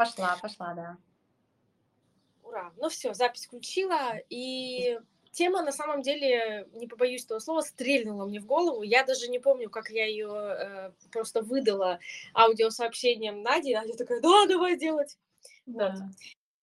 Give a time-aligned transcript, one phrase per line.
[0.00, 0.96] Пошла, пошла, да.
[2.42, 2.72] Ура.
[2.78, 4.16] Ну все, запись включила.
[4.30, 4.98] И
[5.30, 8.80] тема, на самом деле, не побоюсь этого слова, стрельнула мне в голову.
[8.80, 11.98] Я даже не помню, как я ее э, просто выдала
[12.34, 13.78] аудиосообщением Наде.
[13.78, 15.18] Надя такая, да, давай делать.
[15.66, 15.90] Да.
[15.90, 16.02] Вот.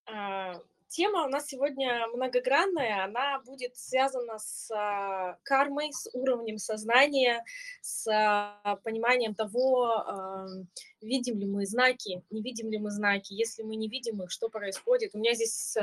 [0.07, 7.43] А, Тема у нас сегодня многогранная, она будет связана с а, кармой, с уровнем сознания,
[7.81, 10.47] с а, пониманием того, а,
[11.01, 14.47] видим ли мы знаки, не видим ли мы знаки, если мы не видим их, что
[14.47, 15.13] происходит.
[15.13, 15.75] У меня здесь,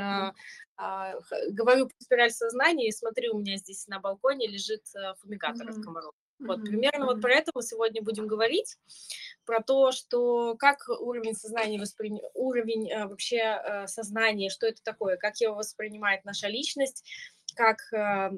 [1.49, 4.83] говорю про спираль сознания, и смотрю, у меня здесь на балконе лежит
[5.21, 6.15] фумигатор от комаров.
[6.39, 8.77] Вот, примерно вот про это мы сегодня будем говорить,
[9.45, 12.11] про то, что как уровень сознания воспри...
[12.33, 17.05] уровень э, вообще э, сознания, что это такое, как его воспринимает наша личность,
[17.55, 18.31] как э,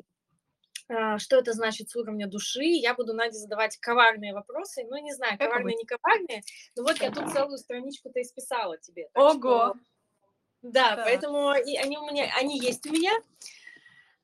[0.90, 2.66] э, что это значит с уровня души.
[2.66, 6.44] Я буду Наде задавать коварные вопросы, ну не знаю, коварные, не коварные,
[6.76, 9.10] но вот я тут целую страничку-то исписала тебе.
[9.16, 9.38] Ого!
[9.40, 9.74] Что...
[10.62, 13.12] Да, да, поэтому и они у меня, они есть у меня.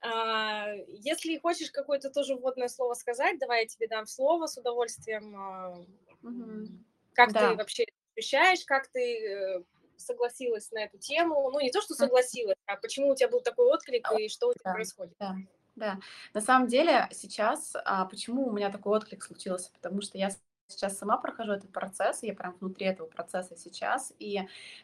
[0.03, 5.87] А, если хочешь какое-то тоже вводное слово сказать, давай я тебе дам слово с удовольствием.
[6.21, 6.67] Угу.
[7.13, 7.51] Как да.
[7.51, 7.85] ты вообще
[8.17, 9.63] ощущаешь, как ты э,
[9.97, 11.49] согласилась на эту тему?
[11.51, 14.53] Ну, не то, что согласилась, а почему у тебя был такой отклик и что у
[14.53, 15.15] тебя да, происходит?
[15.19, 15.35] Да.
[15.75, 15.99] Да,
[16.35, 19.71] на самом деле сейчас, а почему у меня такой отклик случился?
[19.71, 20.29] Потому что я
[20.73, 24.41] сейчас сама прохожу этот процесс, я прям внутри этого процесса сейчас, и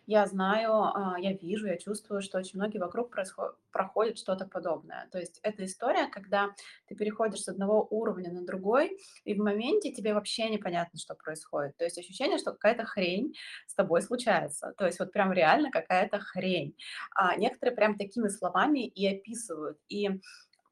[0.07, 5.07] я знаю, а, я вижу, я чувствую, что очень многие вокруг происходят, проходят что-то подобное.
[5.11, 6.49] То есть это история, когда
[6.87, 11.77] ты переходишь с одного уровня на другой, и в моменте тебе вообще непонятно, что происходит.
[11.77, 13.33] То есть ощущение, что какая-то хрень
[13.67, 14.73] с тобой случается.
[14.77, 16.75] То есть вот прям реально какая-то хрень.
[17.15, 19.77] А некоторые прям такими словами и описывают.
[19.89, 20.09] И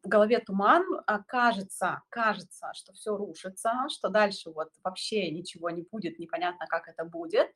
[0.07, 5.83] в голове туман, а кажется, кажется, что все рушится, что дальше вот вообще ничего не
[5.83, 7.47] будет, непонятно, как это будет.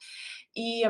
[0.53, 0.87] И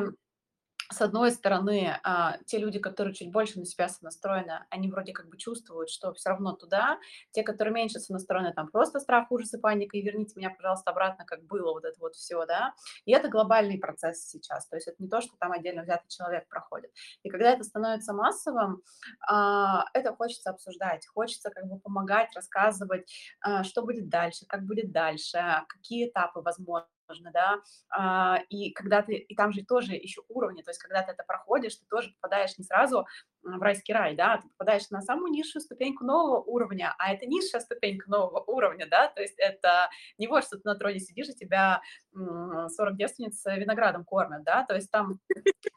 [0.92, 5.30] с одной стороны, а, те люди, которые чуть больше на себя сонастроены, они вроде как
[5.30, 7.00] бы чувствуют, что все равно туда.
[7.32, 11.26] Те, которые меньше сонастроены, там просто страх, ужас и паника, и верните меня, пожалуйста, обратно,
[11.26, 12.74] как было вот это вот все, да.
[13.06, 16.48] И это глобальный процесс сейчас, то есть это не то, что там отдельно взятый человек
[16.48, 16.92] проходит.
[17.24, 18.82] И когда это становится массовым,
[19.28, 24.92] а, это хочется обсуждать, хочется как бы помогать, рассказывать, а, что будет дальше, как будет
[24.92, 30.22] дальше, какие этапы возможны можно, да, а, и когда ты, и там же тоже еще
[30.30, 33.06] уровни, то есть когда ты это проходишь, ты тоже попадаешь не сразу
[33.44, 37.62] в райский рай, да, ты попадаешь на самую низшую ступеньку нового уровня, а это низшая
[37.62, 41.36] ступенька нового уровня, да, то есть это не вот, что ты на троне сидишь, и
[41.36, 41.82] тебя
[42.14, 45.20] 40 девственниц виноградом кормят, да, то есть там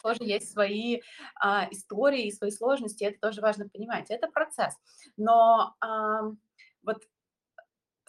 [0.02, 1.00] тоже есть свои
[1.40, 4.74] а, истории, свои сложности, это тоже важно понимать, это процесс,
[5.16, 6.20] но а,
[6.82, 7.02] вот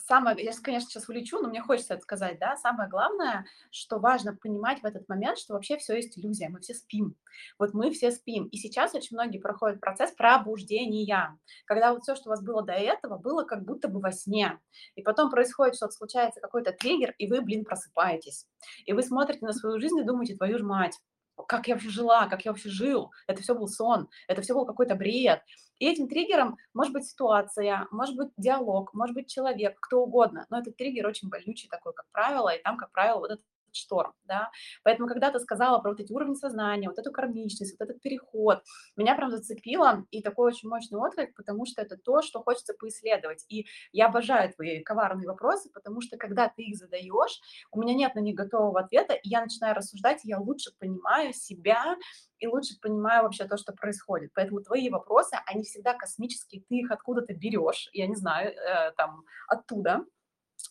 [0.08, 4.36] самое, я, конечно, сейчас улечу, но мне хочется это сказать, да, самое главное, что важно
[4.36, 7.16] понимать в этот момент, что вообще все есть иллюзия, мы все спим.
[7.60, 8.46] Вот мы все спим.
[8.48, 12.74] И сейчас очень многие проходят процесс пробуждения, когда вот все, что у вас было до
[12.74, 14.60] этого, было как будто бы во сне.
[14.96, 18.48] И потом происходит что-то, случается какой-то триггер, и вы, блин, просыпаетесь.
[18.86, 21.00] И вы смотрите на свою жизнь и думаете, твою ж мать,
[21.48, 24.66] как я вообще жила, как я вообще жил, это все был сон, это все был
[24.66, 25.42] какой-то бред.
[25.80, 30.60] И этим триггером может быть ситуация, может быть диалог, может быть человек, кто угодно, но
[30.60, 34.52] этот триггер очень больнючий такой, как правило, и там, как правило, вот этот шторм, да.
[34.84, 38.64] Поэтому, когда ты сказала про вот эти уровни сознания, вот эту кармичность, вот этот переход,
[38.96, 43.46] меня прям зацепило, и такой очень мощный отклик, потому что это то, что хочется поисследовать.
[43.50, 47.40] И я обожаю твои коварные вопросы, потому что, когда ты их задаешь,
[47.72, 51.34] у меня нет на них готового ответа, и я начинаю рассуждать, и я лучше понимаю
[51.34, 51.96] себя,
[52.40, 54.32] и лучше понимаю вообще то, что происходит.
[54.34, 59.24] Поэтому твои вопросы, они всегда космические, ты их откуда-то берешь, я не знаю, э, там,
[59.48, 60.06] оттуда,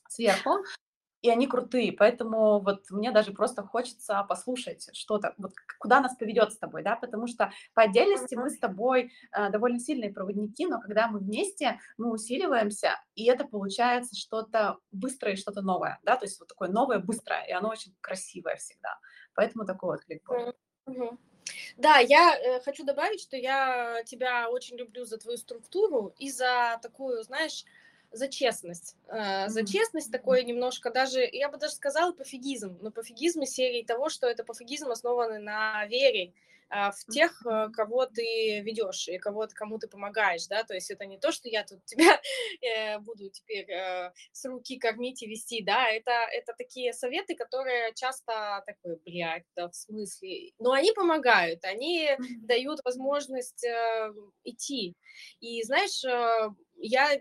[0.09, 0.62] сверху,
[1.25, 6.53] и они крутые, поэтому вот мне даже просто хочется послушать что-то, вот куда нас поведет
[6.53, 10.83] с тобой, да, потому что по отдельности мы с тобой э, довольно сильные проводники, но
[10.83, 16.38] когда мы вместе, мы усиливаемся, и это получается что-то быстрое что-то новое, да, то есть
[16.38, 18.99] вот такое новое, быстрое, и оно очень красивое всегда,
[19.35, 21.19] поэтому такой вот клик был.
[21.79, 26.79] Да, я э, хочу добавить, что я тебя очень люблю за твою структуру и за
[26.82, 27.65] такую, знаешь,
[28.14, 28.96] за честность.
[29.08, 33.82] Э, за честность такое немножко даже, я бы даже сказала пофигизм, но пофигизм из серии
[33.82, 36.32] того, что это пофигизм основанный на вере
[36.70, 40.90] а, в тех, э, кого ты ведешь и кого, кому ты помогаешь, да, то есть
[40.90, 42.20] это не то, что я тут тебя
[42.62, 43.66] э, буду теперь
[44.32, 49.69] с руки кормить и вести, да, это, это такие советы, которые часто такой, блядь, да,
[49.69, 52.10] в смысле, но они помогают, они
[52.43, 53.67] дают возможность
[54.44, 54.94] идти,
[55.40, 56.02] и знаешь,
[56.76, 57.20] я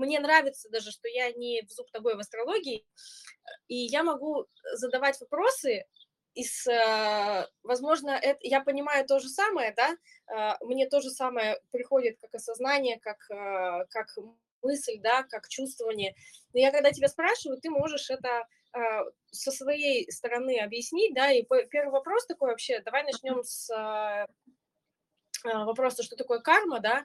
[0.00, 2.84] мне нравится даже, что я не в зуб тобой в астрологии,
[3.68, 5.84] и я могу задавать вопросы,
[6.34, 9.96] из, э, возможно, это, я понимаю то же самое, да,
[10.32, 14.06] э, мне то же самое приходит как осознание, как, э, как
[14.62, 16.14] мысль, да, как чувствование.
[16.52, 18.44] Но я когда тебя спрашиваю, ты можешь это
[19.32, 23.68] со своей стороны объяснить, да, и первый вопрос такой вообще, давай начнем с
[25.44, 27.04] вопроса, что такое карма, да,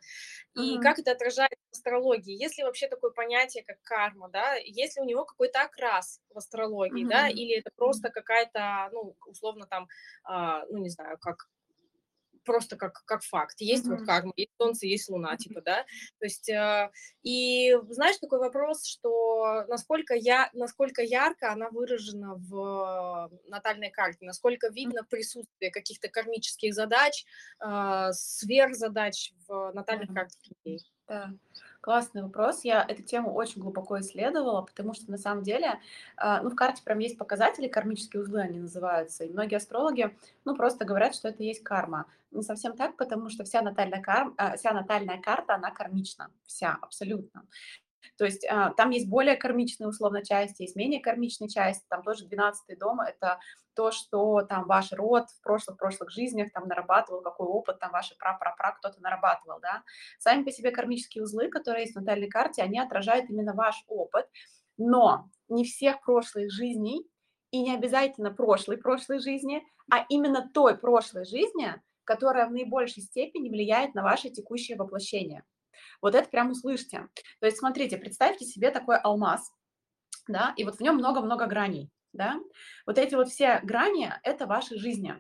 [0.55, 0.81] и mm-hmm.
[0.81, 2.41] как это отражается в астрологии.
[2.41, 6.37] Есть ли вообще такое понятие, как карма, да, есть ли у него какой-то окрас в
[6.37, 7.09] астрологии, mm-hmm.
[7.09, 9.87] да, или это просто какая-то, ну, условно там,
[10.23, 11.47] а, ну, не знаю, как
[12.45, 13.59] просто как, как факт.
[13.59, 13.97] Есть mm-hmm.
[13.97, 15.83] вот карма, есть солнце, есть луна, типа, да.
[16.19, 16.89] То есть, э,
[17.23, 24.69] и знаешь, такой вопрос, что насколько, я, насколько ярко она выражена в натальной карте, насколько
[24.69, 27.25] видно присутствие каких-то кармических задач,
[27.59, 30.13] э, сверхзадач в натальных mm-hmm.
[30.13, 30.91] картах людей.
[31.07, 31.31] Да.
[31.85, 32.63] Классный вопрос.
[32.63, 35.79] Я эту тему очень глубоко исследовала, потому что на самом деле,
[36.17, 40.55] а, ну, в карте прям есть показатели, кармические узлы они называются, и многие астрологи, ну,
[40.55, 42.07] просто говорят, что это есть карма.
[42.31, 44.33] Не совсем так, потому что вся натальная, кар...
[44.37, 47.45] А, вся натальная карта, она кармична, вся, абсолютно.
[48.17, 52.25] То есть а, там есть более кармичная условно часть, есть менее кармичная часть, там тоже
[52.25, 53.39] 12 дом, это
[53.75, 58.71] то, что там ваш род в прошлых-прошлых жизнях там нарабатывал, какой опыт там ваши пра-пра-пра
[58.73, 59.83] кто-то нарабатывал, да.
[60.17, 64.27] Сами по себе кармические узлы, которые есть в натальной карте, они отражают именно ваш опыт,
[64.77, 67.07] но не всех прошлых жизней
[67.51, 71.73] и не обязательно прошлой прошлой жизни, а именно той прошлой жизни,
[72.03, 75.43] которая в наибольшей степени влияет на ваше текущее воплощение.
[76.05, 77.07] Вот это прям услышьте.
[77.39, 79.51] То есть смотрите, представьте себе такой алмаз,
[80.27, 82.39] да, и вот в нем много-много граней, да.
[82.85, 85.15] Вот эти вот все грани– это ваши жизни.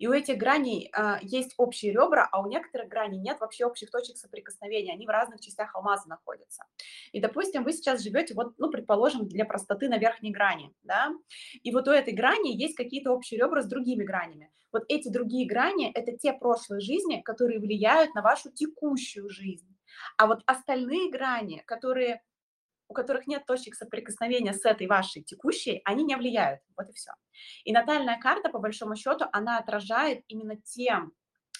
[0.00, 3.92] И у этих граней а, есть общие ребра, а у некоторых граней нет вообще общих
[3.92, 6.64] точек соприкосновения, они в разных частях алмаза находятся.
[7.12, 11.12] И, допустим, вы сейчас живете, вот, ну, предположим, для простоты на верхней грани, да,
[11.62, 14.50] и вот у этой грани есть какие-то общие ребра с другими гранями.
[14.72, 19.75] Вот эти другие грани– это те прошлые жизни, которые влияют на вашу текущую жизнь.
[20.16, 22.22] А вот остальные грани, которые,
[22.88, 26.60] у которых нет точек соприкосновения с этой вашей текущей, они не влияют.
[26.76, 27.12] Вот и все.
[27.64, 31.02] И натальная карта, по большому счету, она отражает именно те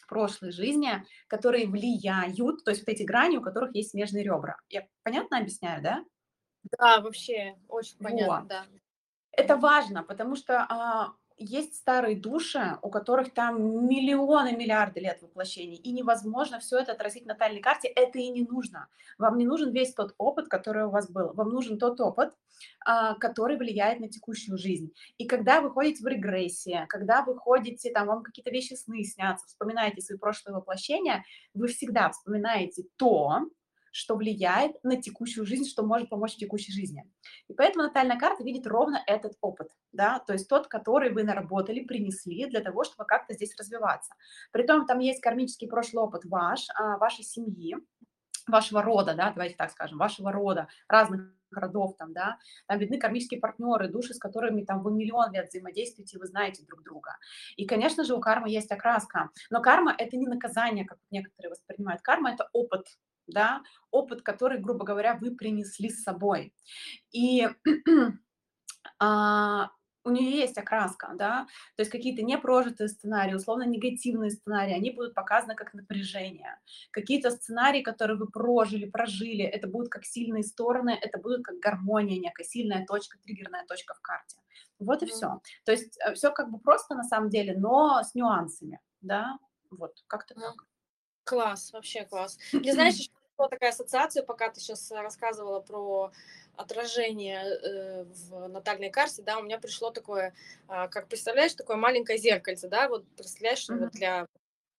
[0.09, 4.57] прошлой жизни, которые влияют, то есть вот эти грани, у которых есть смежные ребра.
[4.69, 6.05] Я понятно объясняю, да?
[6.79, 8.49] Да, вообще очень понятно, вот.
[8.49, 8.67] да.
[9.33, 15.77] Это важно, потому что а, есть старые души, у которых там миллионы, миллиарды лет воплощений,
[15.77, 18.89] и невозможно все это отразить в натальной карте, это и не нужно.
[19.19, 22.33] Вам не нужен весь тот опыт, который у вас был, вам нужен тот опыт,
[22.85, 24.93] а, который влияет на текущую жизнь.
[25.19, 29.47] И когда вы ходите в регрессии, когда вы ходите, там, вам какие-то вещи сны снятся,
[29.47, 31.25] вспоминаете свои прошлые воплощения,
[31.55, 33.41] вы всегда вспоминаете то,
[33.97, 37.05] что влияет на текущую жизнь, что может помочь в текущей жизни.
[37.49, 41.81] И поэтому натальная карта видит ровно этот опыт, да, то есть тот, который вы наработали,
[41.81, 44.15] принесли для того, чтобы как-то здесь развиваться.
[44.53, 47.77] Притом там есть кармический прошлый опыт ваш, а, вашей семьи,
[48.47, 53.41] вашего рода, да, давайте так скажем, вашего рода, разных родов там, да, там видны кармические
[53.41, 57.17] партнеры, души, с которыми там вы миллион лет взаимодействуете, вы знаете друг друга.
[57.57, 62.03] И, конечно же, у кармы есть окраска, но карма– это не наказание, как некоторые воспринимают,
[62.03, 62.87] карма– это опыт,
[63.27, 66.55] да, опыт, который, грубо говоря, вы принесли с собой.
[67.13, 67.49] И
[68.99, 69.71] а,
[70.07, 71.47] у нее есть окраска, да,
[71.77, 76.61] то есть какие-то непрожитые сценарии, условно негативные сценарии, они будут показаны как напряжение.
[76.93, 82.21] Какие-то сценарии, которые вы прожили, прожили, это будут как сильные стороны, это будут как гармония,
[82.21, 84.37] некая сильная точка, триггерная точка в карте.
[84.79, 85.41] Вот и все.
[85.65, 89.39] То есть э, все как бы просто на самом деле, но с нюансами, да,
[89.71, 90.55] вот, как-то так.
[91.25, 92.39] Класс, вообще класс.
[92.53, 96.11] Мне знаешь, была такая ассоциация, пока ты сейчас рассказывала про
[96.57, 100.35] отражение э, в натальной карте, да, у меня пришло такое,
[100.69, 103.79] э, как представляешь, такое маленькое зеркальце, да, вот представляешь, mm-hmm.
[103.79, 104.27] вот для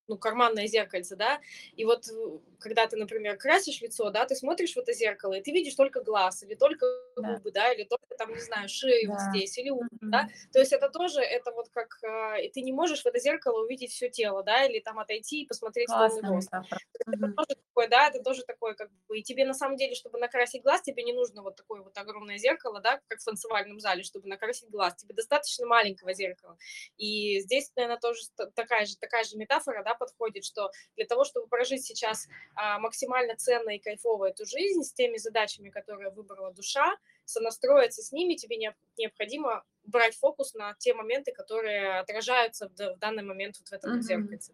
[0.08, 1.40] ну, карманное зеркальце, да,
[1.76, 5.42] и вот э, когда ты, например, красишь лицо, да, ты смотришь в это зеркало, и
[5.42, 6.86] ты видишь только глаз, или только
[7.18, 7.34] да.
[7.34, 9.14] губы, да, или только там, не знаю, шею да.
[9.14, 9.88] вот здесь, или mm-hmm.
[10.02, 13.20] да, то есть это тоже, это вот как, э, и ты не можешь в это
[13.20, 16.52] зеркало увидеть все тело, да, или там отойти и посмотреть полный рост.
[16.52, 16.78] Mm-hmm.
[17.08, 20.20] Это тоже такое, да, это тоже такое, как бы, и тебе на самом деле, чтобы
[20.20, 24.04] накрасить глаз, тебе не нужно вот такое вот огромное зеркало, да, как в танцевальном зале,
[24.04, 26.58] чтобы накрасить глаз, тебе достаточно маленького зеркала,
[26.98, 28.22] и здесь, наверное, тоже
[28.56, 33.36] такая же, такая же метафора, да, подходит, что для того, чтобы прожить сейчас а, максимально
[33.36, 38.58] ценно и кайфово эту жизнь с теми задачами, которые выбрала душа, сонастроиться с ними, тебе
[38.98, 44.02] необходимо брать фокус на те моменты, которые отражаются в, данный момент вот в этом mm-hmm.
[44.02, 44.54] зеркальце.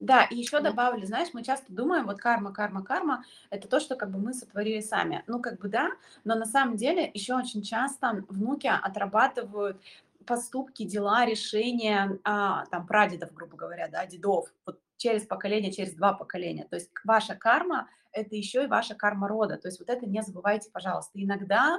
[0.00, 3.96] Да, и еще добавлю, знаешь, мы часто думаем, вот карма, карма, карма, это то, что
[3.96, 5.24] как бы мы сотворили сами.
[5.26, 5.90] Ну, как бы да,
[6.22, 9.80] но на самом деле еще очень часто внуки отрабатывают
[10.28, 16.12] поступки, дела, решения, а, там, прадедов, грубо говоря, да, дедов, вот через поколение, через два
[16.12, 16.66] поколения.
[16.68, 19.56] То есть ваша карма– это еще и ваша карма рода.
[19.56, 21.12] То есть вот это не забывайте, пожалуйста.
[21.14, 21.78] Иногда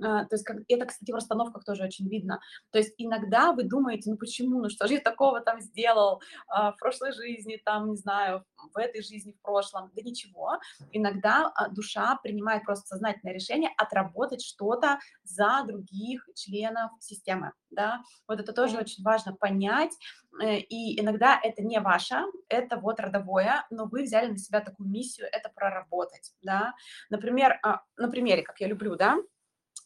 [0.00, 2.40] то есть как, это, кстати, в расстановках тоже очень видно.
[2.70, 6.72] То есть иногда вы думаете, ну почему, ну что же я такого там сделал а,
[6.72, 9.90] в прошлой жизни, там, не знаю, в этой жизни, в прошлом.
[9.94, 10.58] Да ничего.
[10.92, 17.52] Иногда а, душа принимает просто сознательное решение отработать что-то за других членов системы.
[17.70, 18.02] Да?
[18.26, 19.92] Вот это тоже очень важно понять.
[20.40, 24.88] Э, и иногда это не ваше, это вот родовое, но вы взяли на себя такую
[24.88, 26.32] миссию, это проработать.
[26.42, 26.74] Да?
[27.10, 27.60] Например,
[27.96, 29.18] на примере, как я люблю, да,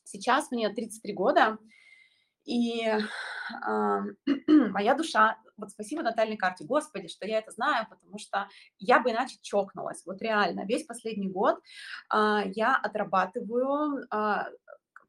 [0.05, 1.59] Сейчас мне 33 года,
[2.45, 2.99] и э,
[4.49, 9.11] моя душа, вот спасибо натальной карте, господи, что я это знаю, потому что я бы
[9.11, 11.59] иначе чокнулась, вот реально, весь последний год
[12.13, 14.45] э, я отрабатываю э,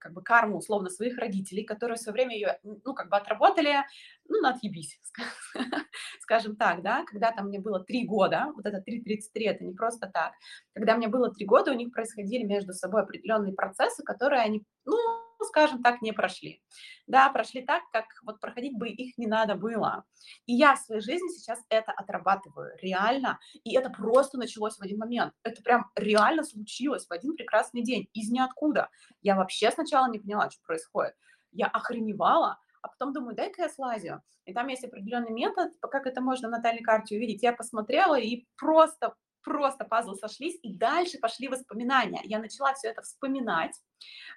[0.03, 3.73] как бы карму, условно, своих родителей, которые в свое время ее, ну, как бы отработали,
[4.27, 4.99] ну, на отъебись,
[6.19, 10.11] скажем так, да, когда там мне было три года, вот это 3.33, это не просто
[10.13, 10.33] так,
[10.73, 14.97] когда мне было три года, у них происходили между собой определенные процессы, которые они, ну,
[15.43, 16.61] скажем так, не прошли.
[17.07, 20.05] Да, прошли так, как вот проходить бы их не надо было.
[20.45, 23.39] И я в своей жизни сейчас это отрабатываю, реально.
[23.63, 25.33] И это просто началось в один момент.
[25.43, 28.89] Это прям реально случилось в один прекрасный день, из ниоткуда.
[29.21, 31.13] Я вообще сначала не поняла, что происходит.
[31.51, 34.21] Я охреневала, а потом думаю, дай-ка я слазю.
[34.45, 37.41] И там есть определенный метод, как это можно на натальной карте увидеть.
[37.41, 42.21] Я посмотрела и просто, просто пазлы сошлись, и дальше пошли воспоминания.
[42.23, 43.75] Я начала все это вспоминать,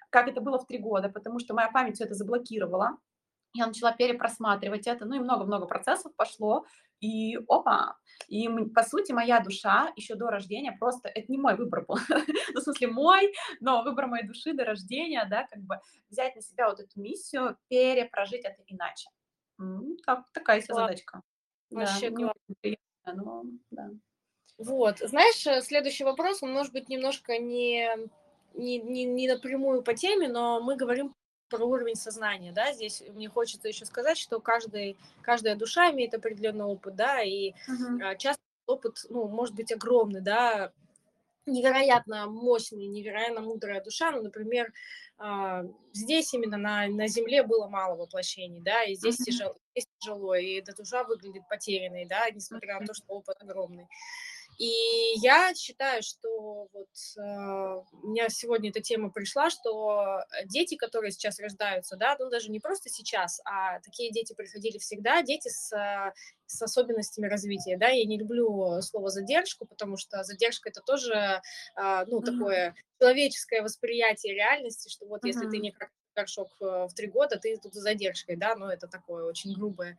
[0.09, 2.97] как это было в три года, потому что моя память все это заблокировала.
[3.53, 6.65] Я начала перепросматривать это, ну и много-много процессов пошло,
[6.99, 7.95] и опа,
[8.27, 11.97] и по сути моя душа еще до рождения просто, это не мой выбор был,
[12.53, 16.41] ну, в смысле мой, но выбор моей души до рождения, да, как бы взять на
[16.41, 19.09] себя вот эту миссию, перепрожить это иначе.
[20.05, 21.21] Так, такая себе задачка.
[21.69, 23.89] Вообще да, приятно, но, да.
[24.57, 27.89] Вот, знаешь, э, следующий вопрос, он может быть немножко не,
[28.55, 31.13] не, не, не напрямую по теме, но мы говорим
[31.49, 36.65] про уровень сознания, да, здесь мне хочется еще сказать, что каждый, каждая душа имеет определенный
[36.65, 38.17] опыт, да, и uh-huh.
[38.17, 40.73] часто опыт, ну, может быть огромный, да,
[41.45, 44.73] невероятно мощный, невероятно мудрая душа, ну, например,
[45.17, 49.25] а, здесь именно на, на Земле было мало воплощений, да, и здесь, uh-huh.
[49.25, 53.87] тяжело, здесь тяжело, и эта душа выглядит потерянной, да, несмотря на то, что опыт огромный.
[54.57, 54.73] И
[55.17, 57.21] я считаю, что вот э,
[58.01, 62.59] у меня сегодня эта тема пришла, что дети, которые сейчас рождаются, да, ну даже не
[62.59, 65.71] просто сейчас, а такие дети приходили всегда, дети с,
[66.47, 71.41] с особенностями развития, да, я не люблю слово задержку, потому что задержка это тоже,
[71.75, 75.71] э, ну, такое человеческое восприятие реальности, что вот если ты не
[76.17, 79.95] горшок э, в три года, ты тут с задержкой, да, но это такое очень грубое.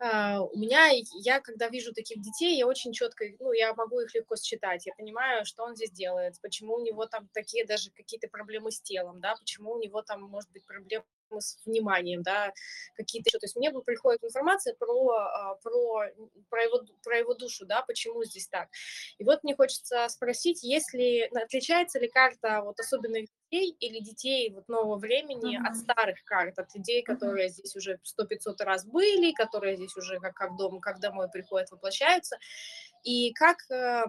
[0.00, 0.90] А, у меня,
[1.22, 4.92] я когда вижу таких детей, я очень четко, ну, я могу их легко считать, я
[4.98, 9.20] понимаю, что он здесь делает, почему у него там такие даже какие-то проблемы с телом,
[9.20, 11.04] да, почему у него там может быть проблемы
[11.40, 12.52] с вниманием, да,
[12.96, 13.38] какие-то еще.
[13.38, 16.04] То есть мне приходит информация про, а, про,
[16.50, 18.68] про, его, про его душу, да, почему здесь так.
[19.18, 24.68] И вот мне хочется спросить, если отличается ли карта вот особенно детей или детей вот
[24.68, 25.68] нового времени uh-huh.
[25.68, 27.52] от старых карт, от людей, которые uh-huh.
[27.52, 31.70] здесь уже сто пятьсот раз были, которые здесь уже как, как дома, как домой приходят,
[31.70, 32.36] воплощаются.
[33.04, 34.04] И как э,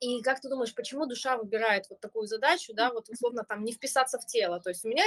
[0.00, 3.72] и как ты думаешь, почему душа выбирает вот такую задачу, да, вот условно там не
[3.72, 4.60] вписаться в тело?
[4.60, 5.04] То есть у меня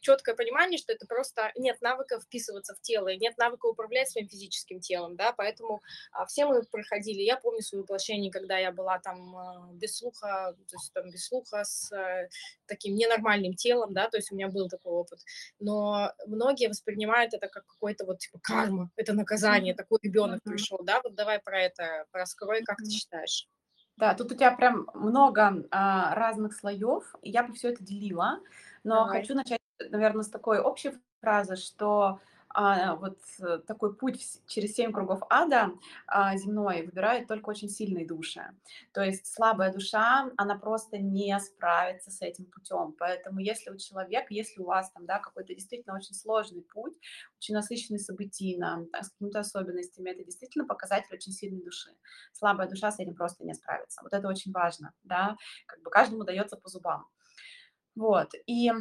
[0.00, 4.28] четкое понимание, что это просто нет навыка вписываться в тело, и нет навыка управлять своим
[4.28, 5.82] физическим телом, да, поэтому
[6.12, 10.56] а, все мы проходили, я помню свое воплощение, когда я была там а, без слуха,
[10.56, 12.26] то есть там без слуха с а,
[12.66, 15.20] таким ненормальным телом, да, то есть у меня был такой опыт,
[15.58, 21.02] но многие воспринимают это как какой-то вот типа карма, это наказание, такой ребенок пришел, да,
[21.04, 23.46] вот давай про это раскрой, как ты считаешь?
[24.00, 28.40] Да, тут у тебя прям много а, разных слоев, и я бы все это делила,
[28.82, 29.20] но Давай.
[29.20, 32.18] хочу начать, наверное, с такой общей фразы, что
[32.54, 35.70] вот э, такой путь через семь кругов ада
[36.06, 38.42] а, земной выбирают только очень сильные души.
[38.92, 42.94] То есть слабая душа, она просто не справится с этим путем.
[42.98, 46.94] Поэтому если у человека, если у вас там, да, какой-то действительно очень сложный путь,
[47.38, 51.90] очень насыщенный событийно, с какими-то особенностями, это действительно показатель очень сильной души.
[52.32, 54.00] Слабая душа с этим просто не справится.
[54.02, 57.06] Вот это очень важно, да, как бы каждому дается по зубам.
[57.94, 58.72] Вот, и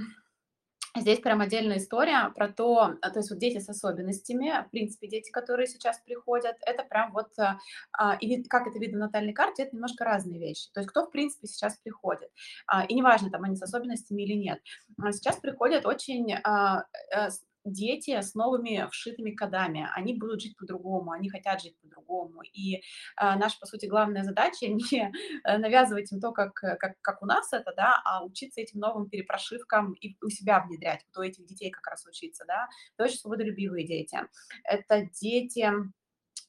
[1.00, 5.32] Здесь прям отдельная история про то, то есть вот дети с особенностями, в принципе, дети,
[5.32, 7.60] которые сейчас приходят, это прям вот, а,
[7.94, 10.70] а и как это видно на натальной карте, это немножко разные вещи.
[10.74, 12.30] То есть кто, в принципе, сейчас приходит.
[12.68, 14.60] А, и неважно, там они с особенностями или нет.
[15.02, 17.30] А сейчас приходят очень а, а,
[17.72, 22.42] дети с новыми вшитыми кодами, они будут жить по-другому, они хотят жить по-другому.
[22.54, 22.82] И
[23.16, 25.12] а, наша, по сути, главная задача не
[25.44, 29.10] э, навязывать им то, как, как, как у нас это, да, а учиться этим новым
[29.10, 32.68] перепрошивкам и у себя внедрять, вот у этих детей как раз учиться, да.
[32.96, 34.18] Это очень свободолюбивые дети.
[34.64, 35.70] Это дети,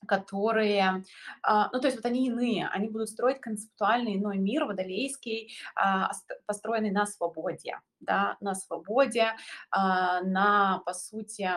[0.07, 1.05] которые,
[1.43, 6.11] а, ну, то есть вот они иные, они будут строить концептуальный иной мир, водолейский, а,
[6.47, 9.33] построенный на свободе, да, на свободе,
[9.71, 11.51] а, на, по сути,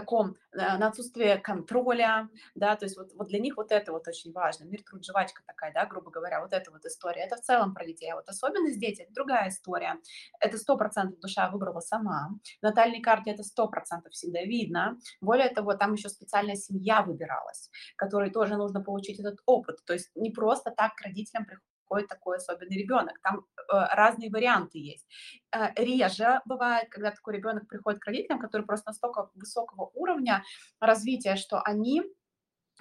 [0.00, 4.06] таком, э, на отсутствие контроля, да, то есть вот, вот для них вот это вот
[4.06, 4.64] очень важно.
[4.64, 7.22] Мир, труд, жвачка такая, да, грубо говоря, вот эта вот история.
[7.22, 8.12] Это в целом про детей.
[8.12, 9.96] А вот особенность дети– это другая история.
[10.40, 12.30] Это сто процентов душа выбрала сама.
[12.60, 14.98] В натальной карте это сто процентов всегда видно.
[15.20, 19.78] Более того, там еще специальная семья выбиралась, которой тоже нужно получить этот опыт.
[19.84, 23.18] То есть не просто так к родителям приходит какой такой особенный ребенок.
[23.22, 23.62] Там э,
[23.94, 25.06] разные варианты есть.
[25.54, 30.42] Э, реже бывает, когда такой ребенок приходит к родителям, который просто настолько высокого уровня
[30.80, 32.02] развития, что они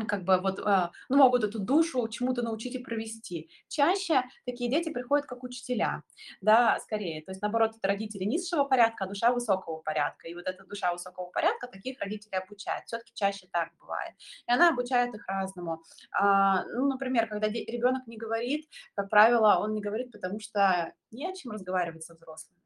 [0.06, 3.50] как бы вот, э, ну, могут эту душу чему-то научить и провести.
[3.68, 6.04] Чаще такие дети приходят как учителя,
[6.42, 7.24] да, скорее.
[7.24, 10.28] То есть, наоборот, это родители низшего порядка, а душа высокого порядка.
[10.28, 12.86] И вот эта душа высокого порядка таких родителей обучает.
[12.86, 14.14] Все-таки чаще так бывает.
[14.48, 15.82] И она обучает их разному.
[16.12, 21.28] А, ну, например, когда ребенок не говорит, как правило, он не говорит, потому что не
[21.30, 22.57] о чем разговаривать со взрослыми.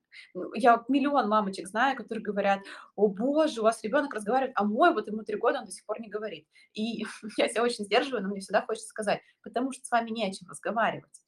[0.56, 2.62] Я миллион мамочек знаю, которые говорят,
[2.96, 5.86] о боже, у вас ребенок разговаривает, а мой, вот ему три года, он до сих
[5.86, 6.48] пор не говорит.
[6.74, 7.06] И
[7.38, 10.34] я себя очень сдерживаю, но мне всегда хочется сказать, потому что с вами не о
[10.34, 11.22] чем разговаривать.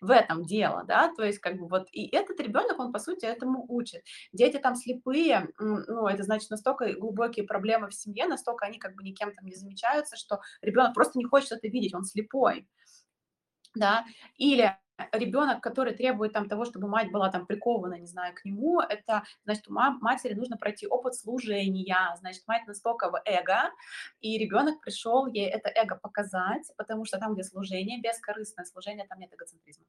[0.00, 3.24] В этом дело, да, то есть как бы вот и этот ребенок, он по сути
[3.24, 4.02] этому учит.
[4.32, 9.02] Дети там слепые, ну, это значит настолько глубокие проблемы в семье, настолько они как бы
[9.02, 12.68] никем там не замечаются, что ребенок просто не хочет это видеть, он слепой,
[13.74, 14.04] да,
[14.36, 14.76] или
[15.12, 19.24] ребенок, который требует там того, чтобы мать была там прикована, не знаю, к нему, это,
[19.44, 23.70] значит, у матери нужно пройти опыт служения, значит, мать настолько в эго,
[24.20, 29.18] и ребенок пришел ей это эго показать, потому что там, где служение, бескорыстное служение, там
[29.18, 29.84] нет эгоцентризма.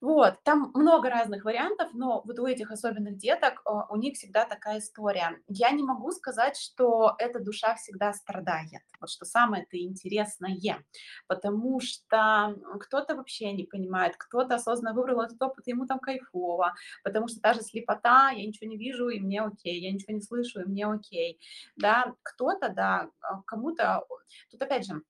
[0.00, 4.44] Вот, там много разных вариантов, но вот у этих особенных деток а, у них всегда
[4.44, 5.40] такая история.
[5.48, 10.84] Я не могу сказать, что эта душа всегда страдает, вот что самое-то интересное,
[11.26, 17.26] потому что кто-то вообще не понимает, кто-то осознанно выбрал этот опыт, ему там кайфово, потому
[17.26, 20.64] что даже слепота, я ничего не вижу, и мне окей, я ничего не слышу, и
[20.64, 21.40] мне окей,
[21.76, 24.04] да, кто-то, да, а, кому-то,
[24.50, 25.02] тут опять же,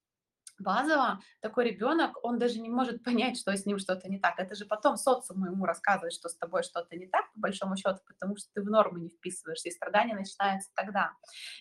[0.60, 4.38] базово такой ребенок, он даже не может понять, что с ним что-то не так.
[4.38, 7.98] Это же потом социум ему рассказывает, что с тобой что-то не так, по большому счету,
[8.06, 11.12] потому что ты в норму не вписываешься, и страдание начинается тогда.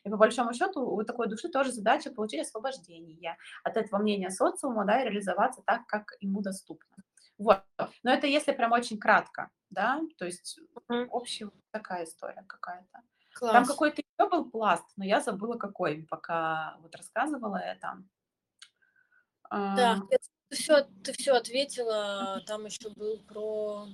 [0.03, 4.85] И по большому счету у такой души тоже задача получить освобождение от этого мнения социума,
[4.85, 7.03] да, и реализоваться так, как ему доступно.
[7.37, 7.63] Вот.
[8.03, 11.07] Но это если прям очень кратко, да, то есть mm-hmm.
[11.09, 13.01] общая такая история какая-то.
[13.33, 13.53] Класс.
[13.53, 18.01] Там какой-то еще был пласт, но я забыла какой, пока вот рассказывала это.
[19.49, 20.01] Да,
[20.49, 22.41] ты все, ты все ответила.
[22.45, 23.87] Там еще был про.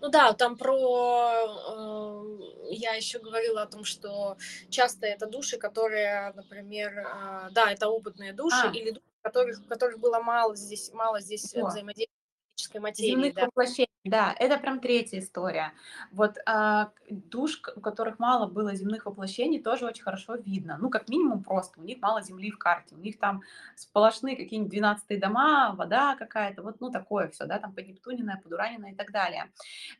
[0.00, 1.26] Ну да, там про.
[1.68, 2.22] Э,
[2.70, 4.36] я еще говорила о том, что
[4.70, 8.70] часто это души, которые, например, э, да, это опытные души а.
[8.70, 11.66] или души, которых, которых было мало здесь, мало здесь О.
[11.66, 12.17] взаимодействия
[12.58, 13.10] физической материи.
[13.10, 13.46] Земных да.
[13.46, 15.72] воплощений, да, это прям третья история.
[16.12, 20.78] Вот а, душ, у которых мало было земных воплощений, тоже очень хорошо видно.
[20.80, 23.42] Ну, как минимум просто, у них мало земли в карте, у них там
[23.76, 28.94] сплошные какие-нибудь 12 дома, вода какая-то, вот, ну, такое все, да, там поднептуненное, подураненное и
[28.94, 29.50] так далее.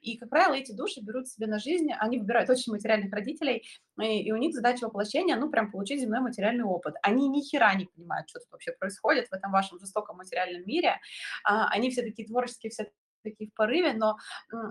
[0.02, 3.64] И, как правило, эти души берут себе на жизнь, они выбирают очень материальных родителей,
[4.00, 6.94] и, и у них задача воплощения, ну, прям получить земной материальный опыт.
[7.02, 11.00] Они ни хера не понимают, что тут вообще происходит в этом вашем жестоком материальном мире.
[11.44, 12.90] А, они все такие творческие, все
[13.22, 14.16] такие в порыве, но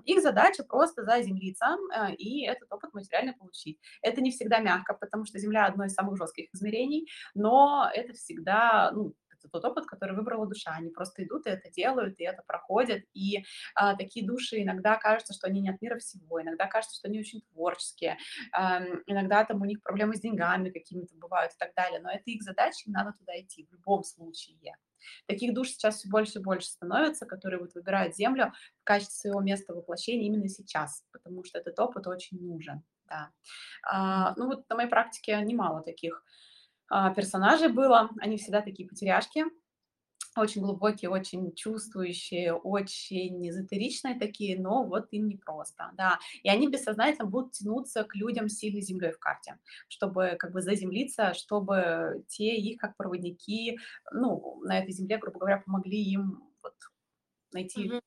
[0.06, 3.80] их задача просто заземлиться э, и этот опыт материально получить.
[4.02, 8.92] Это не всегда мягко, потому что Земля одно из самых жестких измерений, но это всегда,
[8.92, 9.14] ну,
[9.48, 10.72] это тот опыт, который выбрала душа.
[10.72, 13.04] Они просто идут и это делают, и это проходят.
[13.14, 13.44] И
[13.76, 17.20] а, такие души иногда кажется, что они не от мира всего, иногда кажется, что они
[17.20, 18.18] очень творческие,
[18.52, 22.00] а, иногда там у них проблемы с деньгами какими-то бывают и так далее.
[22.02, 24.76] Но это их задача, им надо туда идти в любом случае.
[25.28, 29.42] Таких душ сейчас все больше и больше становится, которые вот выбирают Землю в качестве своего
[29.42, 32.84] места воплощения именно сейчас, потому что этот опыт очень нужен.
[33.08, 33.32] Да.
[33.84, 36.24] А, ну вот на моей практике немало таких
[37.16, 39.46] персонажей было, они всегда такие потеряшки,
[40.38, 46.20] очень глубокие, очень чувствующие, очень эзотеричные такие, но вот им непросто, да.
[46.44, 50.62] И они бессознательно будут тянуться к людям с сильной землей в карте, чтобы как бы
[50.62, 53.80] заземлиться, чтобы те их как проводники,
[54.12, 56.76] ну, на этой земле, грубо говоря, помогли им вот
[57.52, 58.02] найти, mm-hmm.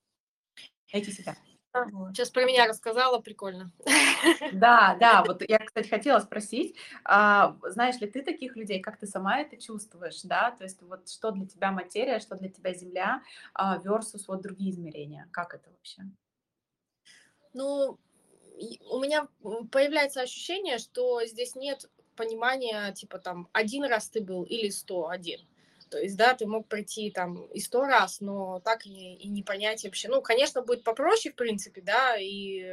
[0.92, 1.36] найти себя.
[1.72, 2.16] Вот.
[2.16, 3.70] Сейчас про меня рассказала, прикольно.
[4.52, 9.06] Да, да, вот я, кстати, хотела спросить, а, знаешь ли ты таких людей, как ты
[9.06, 13.22] сама это чувствуешь, да, то есть вот что для тебя материя, что для тебя Земля
[13.54, 16.02] а, versus вот другие измерения, как это вообще?
[17.54, 17.98] Ну,
[18.90, 19.28] у меня
[19.70, 25.40] появляется ощущение, что здесь нет понимания, типа там, один раз ты был или сто один.
[25.90, 29.42] То есть, да, ты мог пройти там и сто раз, но так и, и не
[29.42, 30.08] понять вообще.
[30.08, 32.64] Ну, конечно, будет попроще, в принципе, да, и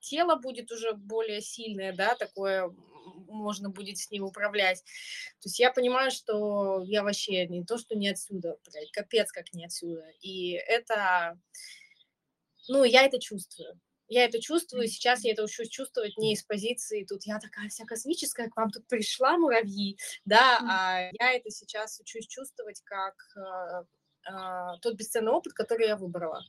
[0.00, 2.74] тело будет уже более сильное, да, такое
[3.28, 4.82] можно будет с ним управлять.
[5.40, 9.52] То есть я понимаю, что я вообще не то, что не отсюда, блядь, капец как
[9.52, 10.06] не отсюда.
[10.20, 11.38] И это,
[12.68, 13.80] ну, я это чувствую.
[14.08, 17.84] Я это чувствую, сейчас я это учусь чувствовать не из позиции, тут я такая вся
[17.84, 24.30] космическая, к вам тут пришла муравьи, да, а я это сейчас учусь чувствовать как э,
[24.30, 26.42] э, тот бесценный опыт, который я выбрала.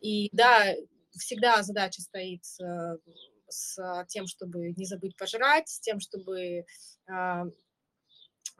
[0.00, 0.74] И да,
[1.12, 2.96] всегда задача стоит э,
[3.48, 6.64] с тем, чтобы не забыть пожрать, с тем, чтобы
[7.06, 7.44] э,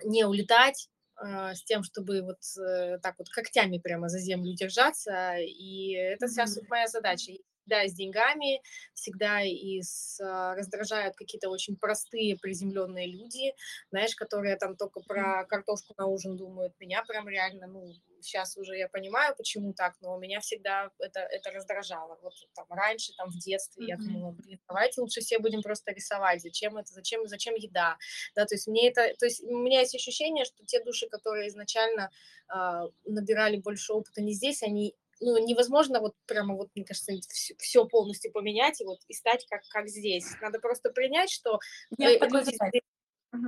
[0.04, 5.92] не улетать, с тем, чтобы вот э, так вот когтями прямо за землю держаться, и
[5.92, 7.32] это вся моя задача
[7.64, 13.54] всегда с деньгами, всегда и с, а, раздражают какие-то очень простые приземленные люди,
[13.90, 16.74] знаешь, которые там только про картошку на ужин думают.
[16.78, 21.50] Меня прям реально, ну, сейчас уже я понимаю, почему так, но меня всегда это, это
[21.50, 22.18] раздражало.
[22.22, 23.88] Вот там раньше, там в детстве, mm-hmm.
[23.88, 27.96] я думала, блин, давайте лучше все будем просто рисовать, зачем это, зачем, зачем еда,
[28.34, 31.48] да, то есть мне это, то есть у меня есть ощущение, что те души, которые
[31.48, 32.10] изначально
[32.54, 37.54] э, набирали больше опыта не здесь, они ну, невозможно вот прямо вот, мне кажется, все,
[37.56, 40.26] все полностью поменять и вот и стать как, как здесь.
[40.40, 41.58] Надо просто принять, что
[41.98, 42.56] Нет, э, люди,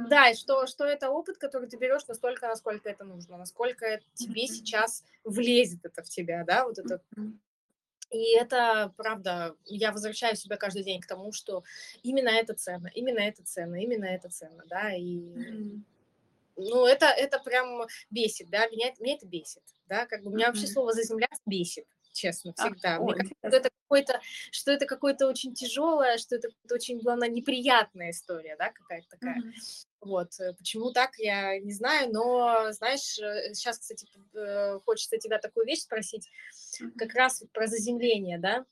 [0.09, 4.47] да, и что, что это опыт, который ты берешь настолько, насколько это нужно, насколько тебе
[4.47, 7.01] сейчас влезет это в тебя, да, вот это.
[8.11, 11.65] И это, правда, я возвращаю себя каждый день к тому, что
[12.03, 15.19] именно это ценно, именно это ценно, именно это ценно, да, и...
[15.19, 15.83] Uh-huh
[16.57, 20.67] ну, это, это прям бесит, да, меня, меня это бесит, да, как бы меня вообще
[20.67, 22.97] слово «заземляться» бесит, честно, всегда.
[22.97, 27.29] А, Мне кажется, что это какой-то, что это какое-то очень тяжелое, что это очень, главное,
[27.29, 29.41] неприятная история, да, какая-то такая.
[29.41, 29.53] Mm-hmm.
[30.01, 35.39] Вот, э, почему так, я не знаю, но, знаешь, сейчас, э, кстати, э, хочется тебя
[35.39, 36.29] такую вещь спросить,
[36.81, 36.93] mm-hmm.
[36.99, 38.65] как раз про заземление, да,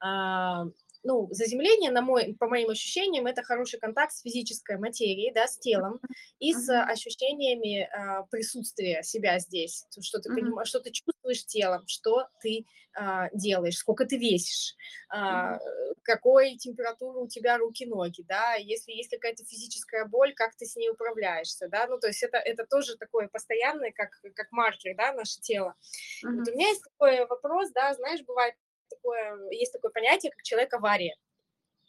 [0.00, 0.64] а,
[1.02, 5.58] ну, заземление, на мой, по моим ощущениям, это хороший контакт с физической материей, да, с
[5.58, 6.00] телом
[6.38, 12.28] и с ощущениями э, присутствия себя здесь, что ты понимаешь, что ты чувствуешь телом, что
[12.42, 12.66] ты
[12.98, 14.74] э, делаешь, сколько ты весишь,
[15.14, 15.58] э,
[16.02, 20.90] какой температура у тебя руки-ноги, да, если есть какая-то физическая боль, как ты с ней
[20.90, 25.40] управляешься, да, ну, то есть это, это тоже такое постоянное, как, как маркер, да, наше
[25.40, 25.74] тело.
[26.22, 28.54] Вот у меня есть такой вопрос, да, знаешь, бывает
[29.02, 31.16] такое, есть такое понятие, как человек-авария.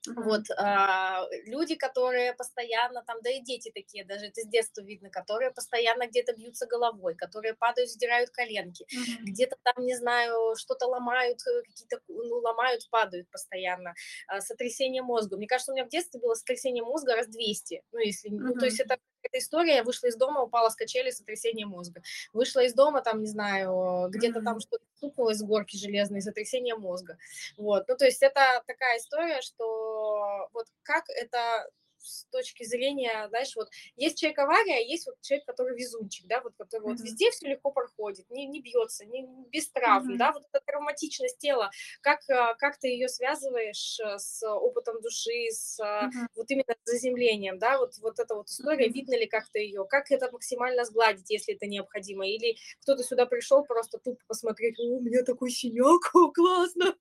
[0.09, 0.23] Uh-huh.
[0.23, 5.11] Вот, а, люди, которые постоянно там, да и дети такие, даже это с детства видно,
[5.11, 9.17] которые постоянно где-то бьются головой, которые падают, сдирают коленки, uh-huh.
[9.21, 13.93] где-то там, не знаю, что-то ломают, э, какие-то, ну, ломают, падают постоянно,
[14.27, 15.37] а, сотрясение мозга.
[15.37, 18.39] Мне кажется, у меня в детстве было сотрясение мозга раз 200, ну, если, uh-huh.
[18.39, 22.01] ну, то есть это эта история, я вышла из дома, упала с качели, сотрясение мозга.
[22.33, 27.17] Вышла из дома, там, не знаю, где-то там что-то стукнулось с горки железной, сотрясение мозга.
[27.57, 31.69] Вот, ну, то есть это такая история, что вот как это
[32.01, 36.41] с точки зрения, знаешь, вот есть человек авария, а есть вот человек, который везунчик, да,
[36.41, 36.89] вот который mm-hmm.
[36.89, 40.17] вот везде все легко проходит, не, не бьется, не без травм, mm-hmm.
[40.17, 45.49] да, вот эта травматичность тела, как, а, как ты ее связываешь э, с опытом души,
[45.51, 46.27] с mm-hmm.
[46.35, 48.93] вот именно заземлением, да, вот, вот эта вот история, mm-hmm.
[48.93, 53.63] видно ли как-то ее, как это максимально сгладить, если это необходимо, или кто-то сюда пришел
[53.63, 56.95] просто тупо посмотреть, о, у меня такой синяк, о, классно.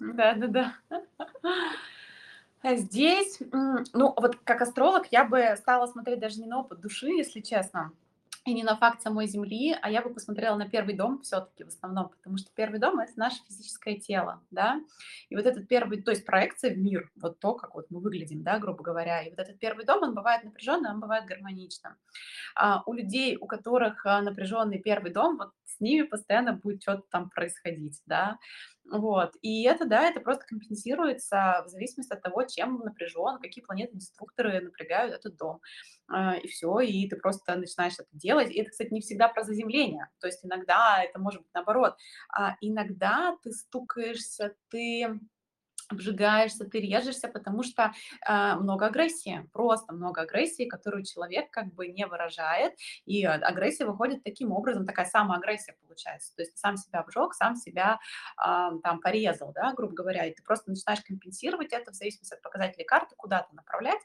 [0.00, 0.76] Да-да-да.
[2.64, 7.40] здесь, ну, вот как астролог я бы стала смотреть даже не на опыт души, если
[7.40, 7.92] честно,
[8.44, 11.68] и не на факт самой Земли, а я бы посмотрела на первый дом все-таки в
[11.68, 14.80] основном, потому что первый дом— это наше физическое тело, да,
[15.28, 18.42] и вот этот первый, то есть проекция в мир, вот то, как вот мы выглядим,
[18.42, 21.94] да, грубо говоря, и вот этот первый дом, он бывает напряженным, он бывает гармоничным.
[22.54, 27.04] А у людей, у которых а, напряженный первый дом, вот с ними постоянно будет что-то
[27.10, 28.38] там происходить, да,
[28.90, 29.34] вот.
[29.42, 35.14] И это, да, это просто компенсируется в зависимости от того, чем напряжен, какие планеты-деструкторы напрягают
[35.14, 35.60] этот дом.
[36.08, 38.50] А, и все, и ты просто начинаешь это делать.
[38.50, 40.08] И это, кстати, не всегда про заземление.
[40.20, 41.96] То есть иногда это может быть наоборот.
[42.32, 45.20] А иногда ты стукаешься, ты
[45.88, 47.92] обжигаешься, ты режешься, потому что
[48.26, 52.74] э, много агрессии, просто много агрессии, которую человек как бы не выражает,
[53.06, 57.56] и агрессия выходит таким образом, такая самоагрессия получается, то есть ты сам себя обжег, сам
[57.56, 57.98] себя
[58.38, 62.42] э, там порезал, да, грубо говоря, и ты просто начинаешь компенсировать это в зависимости от
[62.42, 64.00] показателей карты, куда-то направлять,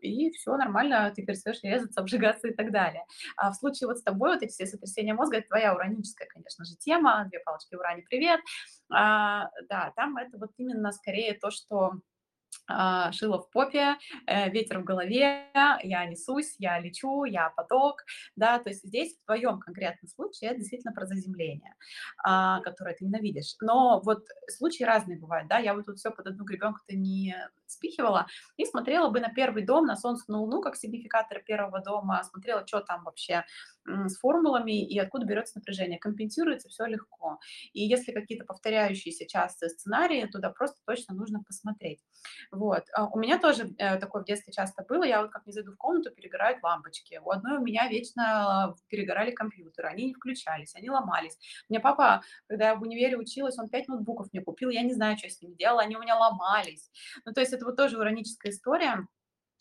[0.00, 3.04] и все нормально, ты перестаешь резаться, обжигаться и так далее.
[3.36, 6.64] А в случае вот с тобой вот эти все сотрясения мозга, это твоя ураническая, конечно
[6.64, 8.40] же, тема, две палочки урани, привет,
[8.92, 11.94] а, да, там это вот именно скорее то, что
[12.68, 18.02] а, шило в попе, э, ветер в голове, я несусь, я лечу, я поток,
[18.34, 21.74] да, то есть здесь в твоем конкретном случае это действительно про заземление,
[22.24, 23.54] а, которое ты ненавидишь.
[23.60, 28.26] Но вот случаи разные бывают, да, я вот тут все под одну гребенку-то не спихивала
[28.56, 32.66] и смотрела бы на первый дом, на Солнце, на Луну, как сигнификатор первого дома, смотрела,
[32.66, 33.44] что там вообще
[33.86, 35.98] с формулами и откуда берется напряжение.
[35.98, 37.38] Компенсируется все легко.
[37.72, 42.00] И если какие-то повторяющиеся частые сценарии, туда просто точно нужно посмотреть.
[42.50, 42.84] Вот.
[42.92, 45.04] А у меня тоже э, такое в детстве часто было.
[45.04, 47.20] Я вот как не зайду в комнату, перегорают лампочки.
[47.24, 49.88] У одной у меня вечно перегорали компьютеры.
[49.88, 51.38] Они не включались, они ломались.
[51.68, 54.70] У меня папа, когда я в универе училась, он пять ноутбуков мне купил.
[54.70, 55.82] Я не знаю, что с ними делала.
[55.82, 56.90] Они у меня ломались.
[57.24, 59.06] Ну, то есть это вот тоже ураническая история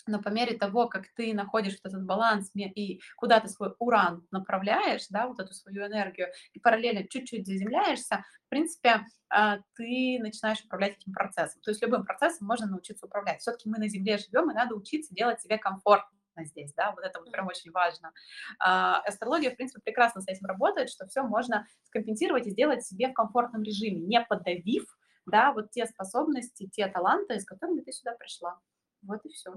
[0.08, 4.26] но по мере того, как ты находишь вот этот баланс и куда ты свой уран
[4.32, 10.64] направляешь, да, вот эту свою энергию, и параллельно чуть-чуть заземляешься, в принципе, а, ты начинаешь
[10.64, 11.62] управлять этим процессом.
[11.62, 13.42] То есть любым процессом можно научиться управлять.
[13.42, 17.20] Все-таки мы на Земле живем, и надо учиться делать себе комфортно здесь, да, вот это
[17.20, 18.12] вот прям очень важно.
[18.60, 23.10] А, астрология, в принципе, прекрасно с этим работает, что все можно скомпенсировать и сделать себе
[23.10, 24.86] в комфортном режиме, не подавив,
[25.26, 28.60] да, вот те способности, те таланты, с которыми ты сюда пришла.
[29.02, 29.54] Вот и все.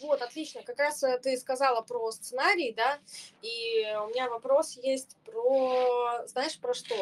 [0.00, 0.62] Вот, отлично.
[0.62, 2.98] Как раз э, ты сказала про сценарий, да,
[3.42, 6.94] и у меня вопрос есть про, знаешь, про что?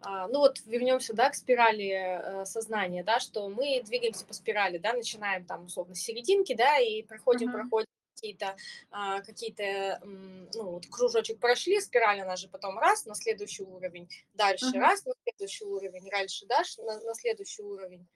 [0.00, 4.78] А, ну вот вернемся, да, к спирали э, сознания, да, что мы двигаемся по спирали,
[4.78, 7.60] да, начинаем там, условно, с серединки, да, и проходим, uh-huh.
[7.60, 8.56] проходим какие-то,
[8.90, 14.66] а, какие-то, ну, вот кружочек прошли, спираль, она же потом раз на следующий уровень, дальше
[14.66, 14.78] uh-huh.
[14.78, 18.06] раз на следующий уровень, дальше дальше на, на следующий уровень.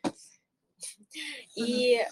[1.57, 2.07] И э,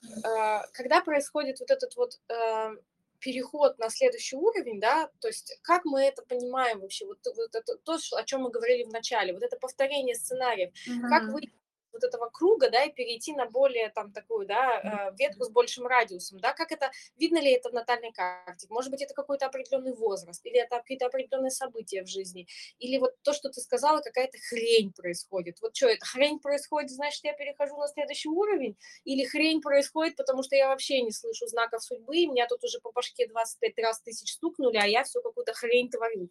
[0.73, 2.77] когда происходит вот этот вот э,
[3.19, 7.77] переход на следующий уровень, да, то есть как мы это понимаем вообще, вот, вот это
[7.79, 11.09] то, о чем мы говорили в начале, вот это повторение сценариев, mm-hmm.
[11.09, 11.53] как вы
[11.93, 15.87] вот этого круга, да, и перейти на более там такую, да, э, ветку с большим
[15.87, 19.95] радиусом, да, как это, видно ли это в натальной карте, может быть, это какой-то определенный
[19.95, 22.47] возраст, или это какие-то определенные события в жизни,
[22.79, 27.25] или вот то, что ты сказала, какая-то хрень происходит, вот что, это хрень происходит, значит,
[27.25, 31.83] я перехожу на следующий уровень, или хрень происходит, потому что я вообще не слышу знаков
[31.83, 35.53] судьбы, и меня тут уже по башке 25 раз тысяч стукнули, а я все какую-то
[35.53, 36.31] хрень творю.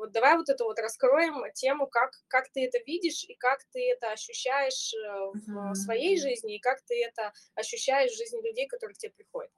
[0.00, 3.90] Вот давай вот это вот раскроем тему, как, как ты это видишь и как ты
[3.90, 4.94] это ощущаешь
[5.34, 9.52] в своей жизни, и как ты это ощущаешь в жизни людей, которые к тебе приходят.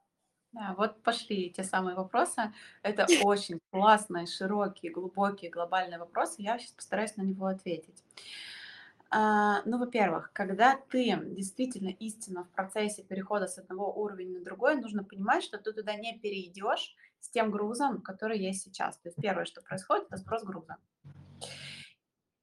[0.53, 2.53] Да, вот пошли те самые вопросы.
[2.83, 6.43] Это очень классные, широкие, глубокие, глобальные вопросы.
[6.43, 8.03] Я сейчас постараюсь на него ответить.
[9.11, 14.75] А, ну, во-первых, когда ты действительно истинно в процессе перехода с одного уровня на другой,
[14.77, 18.99] нужно понимать, что ты туда не перейдешь с тем грузом, который есть сейчас.
[18.99, 20.77] То есть первое, что происходит, это сброс груза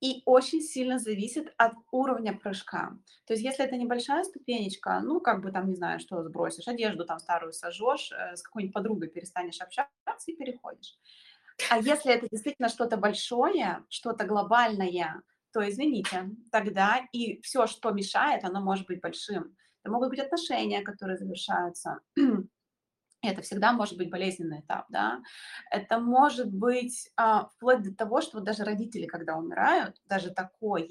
[0.01, 2.97] и очень сильно зависит от уровня прыжка.
[3.25, 7.05] То есть если это небольшая ступенечка, ну, как бы там, не знаю, что сбросишь, одежду
[7.05, 9.91] там старую сожжешь, э, с какой-нибудь подругой перестанешь общаться
[10.27, 10.97] и переходишь.
[11.69, 18.45] А если это действительно что-то большое, что-то глобальное, то, извините, тогда и все, что мешает,
[18.45, 19.57] оно может быть большим.
[19.83, 21.99] Это могут быть отношения, которые завершаются,
[23.21, 25.21] это всегда может быть болезненный этап, да.
[25.71, 30.87] Это может быть а, вплоть до того, что вот даже родители, когда умирают, даже такое,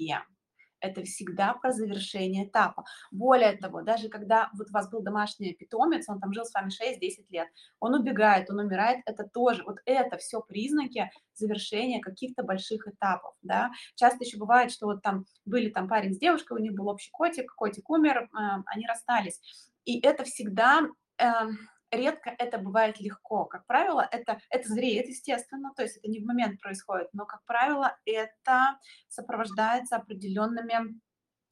[0.81, 2.85] это всегда про завершение этапа.
[3.11, 6.69] Более того, даже когда вот у вас был домашний питомец, он там жил с вами
[6.69, 7.47] 6-10 лет,
[7.79, 13.71] он убегает, он умирает, это тоже, вот это все признаки завершения каких-то больших этапов, да.
[13.95, 17.11] Часто еще бывает, что вот там были там парень с девушкой, у них был общий
[17.11, 18.27] котик, котик умер, э,
[18.65, 19.41] они расстались.
[19.85, 20.87] И это всегда...
[21.17, 21.47] Э,
[21.91, 23.45] редко это бывает легко.
[23.45, 27.43] Как правило, это, это зреет, естественно, то есть это не в момент происходит, но, как
[27.45, 30.99] правило, это сопровождается определенными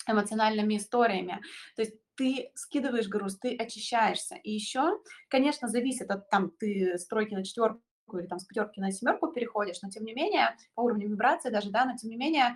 [0.08, 1.42] эмоциональными историями.
[1.76, 4.36] То есть ты скидываешь груз, ты очищаешься.
[4.36, 7.82] И еще, конечно, зависит от там, ты стройки на четверку
[8.14, 11.72] или там с пятерки на семерку переходишь, но тем не менее, по уровню вибрации даже,
[11.72, 12.56] да, но тем не менее,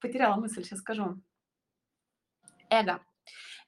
[0.00, 1.20] потеряла мысль, сейчас скажу.
[2.70, 3.04] Эго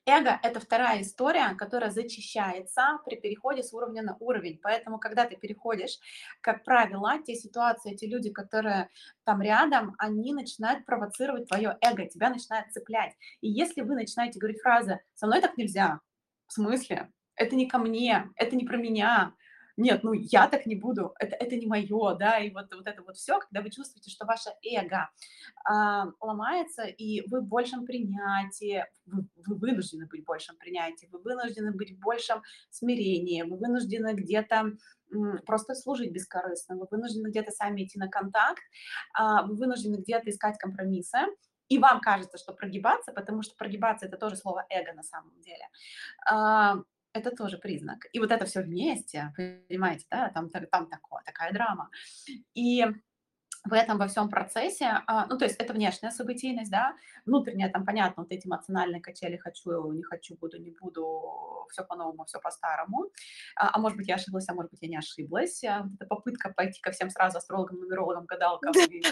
[0.08, 4.60] Эго– это вторая история, которая зачищается при переходе с уровня на уровень.
[4.62, 5.98] Поэтому, когда ты переходишь,
[6.40, 8.88] как правило, те ситуации, те люди, которые
[9.24, 13.14] там рядом, они начинают провоцировать твое эго, тебя начинают цеплять.
[13.40, 15.98] И если вы начинаете говорить фразы «со мной так нельзя»,
[16.46, 17.10] в смысле?
[17.34, 19.34] Это не ко мне, это не про меня,
[19.76, 23.02] нет, ну я так не буду, это, это не мое, да, и вот, вот это
[23.02, 25.10] вот все, когда вы чувствуете, что ваше эго
[25.64, 31.18] а, ломается, и вы в большем принятии, вы, вы вынуждены быть в большем принятии, вы
[31.20, 34.72] вынуждены быть в большем смирении, вы вынуждены где-то
[35.44, 38.62] просто служить бескорыстно, вы вынуждены где-то сами идти на контакт,
[39.14, 41.18] а, вы вынуждены где-то искать компромиссы,
[41.68, 45.68] и вам кажется, что прогибаться, потому что прогибаться это тоже слово эго на самом деле,
[46.30, 46.76] а,
[47.16, 48.06] это тоже признак.
[48.12, 49.32] И вот это все вместе,
[49.68, 51.90] понимаете, да, там, там такое, такая драма.
[52.54, 52.84] И
[53.66, 57.84] в этом во всем процессе, а, ну, то есть это внешняя событийность, да, внутренняя, там,
[57.84, 63.10] понятно, вот эти эмоциональные качели, хочу, не хочу, буду, не буду, все по-новому, все по-старому,
[63.56, 66.06] а, а может быть, я ошиблась, а может быть, я не ошиблась, а, вот эта
[66.06, 69.02] попытка пойти ко всем сразу астрологам, нумерологам, гадалкам, и,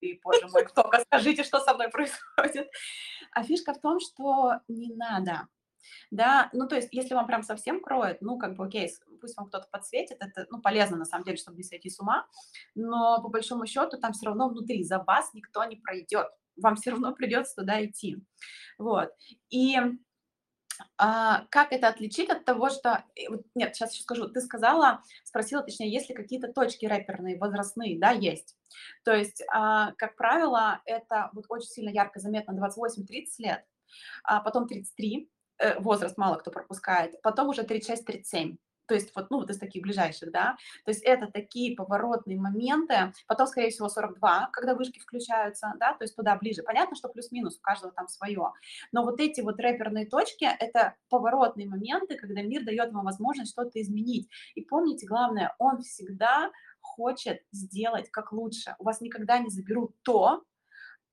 [0.00, 2.68] и, боже мой, кто, скажите, что со мной происходит.
[3.32, 5.46] А фишка в том, что не надо,
[6.10, 8.90] да, ну, то есть, если вам прям совсем кроет, ну, как бы, окей,
[9.20, 12.26] пусть вам кто-то подсветит, это, ну, полезно, на самом деле, чтобы не сойти с ума,
[12.74, 16.90] но, по большому счету, там все равно внутри за вас никто не пройдет, вам все
[16.90, 18.18] равно придется туда идти,
[18.78, 19.10] вот,
[19.50, 19.76] и
[20.96, 23.04] а, как это отличить от того, что...
[23.16, 23.22] Э,
[23.54, 24.28] нет, сейчас еще скажу.
[24.28, 27.98] Ты сказала, спросила, точнее, есть ли какие-то точки рэперные, возрастные?
[27.98, 28.56] Да, есть.
[29.04, 33.64] То есть, а, как правило, это вот очень сильно ярко заметно 28-30 лет,
[34.24, 35.39] а потом 33, Э,
[35.78, 38.56] возраст мало кто пропускает, потом уже 36-37.
[38.90, 40.56] То есть вот, ну, вот из таких ближайших, да.
[40.84, 43.12] То есть это такие поворотные моменты.
[43.28, 46.64] Потом, скорее всего, 42, когда вышки включаются, да, то есть туда ближе.
[46.64, 48.50] Понятно, что плюс-минус, у каждого там свое.
[48.90, 53.80] Но вот эти вот рэперные точки– это поворотные моменты, когда мир дает вам возможность что-то
[53.80, 54.28] изменить.
[54.56, 58.74] И помните, главное, он всегда хочет сделать как лучше.
[58.80, 60.42] У вас никогда не заберут то,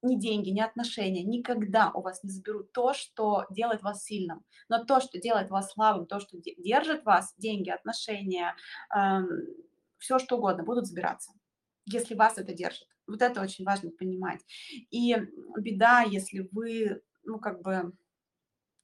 [0.02, 4.44] ни деньги, ни отношения никогда у вас не заберут то, что делает вас сильным.
[4.70, 8.56] Но то, что делает вас слабым, то, что держит вас, деньги, отношения,
[8.96, 9.28] эм,
[9.98, 11.32] все что угодно, будут забираться,
[11.86, 12.88] если вас это держит.
[13.08, 14.42] Вот это очень важно понимать.
[14.92, 15.16] И
[15.60, 17.94] беда, если вы, ну, как бы,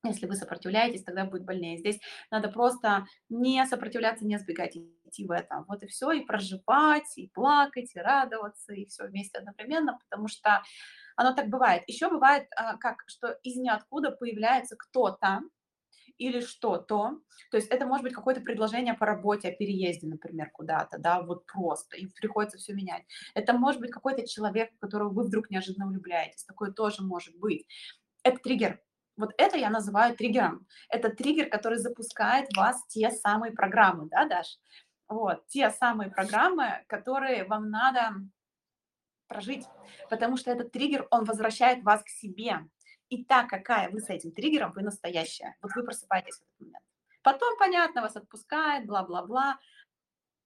[0.05, 1.77] если вы сопротивляетесь, тогда будет больнее.
[1.77, 1.99] Здесь
[2.31, 4.75] надо просто не сопротивляться, не сбегать,
[5.13, 5.63] идти в это.
[5.67, 10.63] Вот и все, и проживать, и плакать, и радоваться, и все вместе одновременно, потому что
[11.15, 11.83] оно так бывает.
[11.87, 15.41] Еще бывает, а, как, что из ниоткуда появляется кто-то
[16.17, 17.19] или что-то.
[17.51, 21.45] То есть это может быть какое-то предложение по работе, о переезде, например, куда-то, да, вот
[21.45, 23.03] просто, и приходится все менять.
[23.33, 26.43] Это может быть какой-то человек, которого вы вдруг неожиданно влюбляетесь.
[26.43, 27.67] Такое тоже может быть.
[28.23, 28.79] Это триггер.
[29.15, 30.65] Вот это я называю триггером.
[30.89, 34.57] Это триггер, который запускает в вас те самые программы, да, Даш?
[35.13, 38.15] Вот, те самые программы, которые вам надо
[39.27, 39.63] прожить,
[40.09, 42.67] потому что этот триггер, он возвращает вас к себе.
[43.09, 45.55] И так, какая вы с этим триггером, вы настоящая.
[45.61, 46.85] Вот вы просыпаетесь в этот момент.
[47.21, 49.59] Потом, понятно, вас отпускает, бла-бла-бла,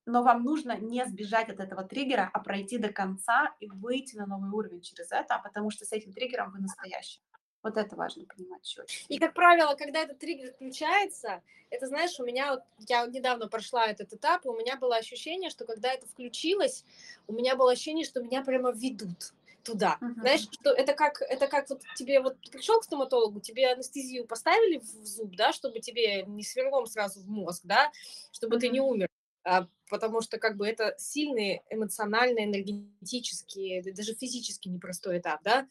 [0.06, 4.26] но вам нужно не сбежать от этого триггера, а пройти до конца и выйти на
[4.26, 7.22] новый уровень через это, потому что с этим триггером вы настоящая.
[7.68, 8.86] Вот это важно понимать еще.
[9.10, 13.88] И, как правило, когда этот триггер включается, это, знаешь, у меня, вот, я недавно прошла
[13.88, 16.86] этот этап, и у меня было ощущение, что когда это включилось,
[17.28, 19.98] у меня было ощущение, что меня прямо ведут туда.
[20.02, 20.22] Uh-huh.
[20.22, 24.78] Знаешь, что это как, это как вот тебе вот пришел к стоматологу, тебе анестезию поставили
[24.78, 27.92] в зуб, да, чтобы тебе не сверлом сразу в мозг, да,
[28.32, 28.62] чтобы uh-huh.
[28.62, 29.10] ты не умер.
[29.44, 35.68] А, потому что как бы это сильный эмоциональный, энергетический, даже физически непростой этап, да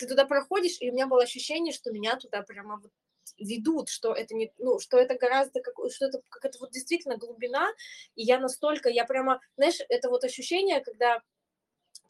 [0.00, 2.90] ты туда проходишь, и у меня было ощущение, что меня туда прямо вот
[3.38, 7.68] ведут, что это не, ну, что это гораздо, как, что это какая-то вот действительно глубина,
[8.14, 11.20] и я настолько, я прямо, знаешь, это вот ощущение, когда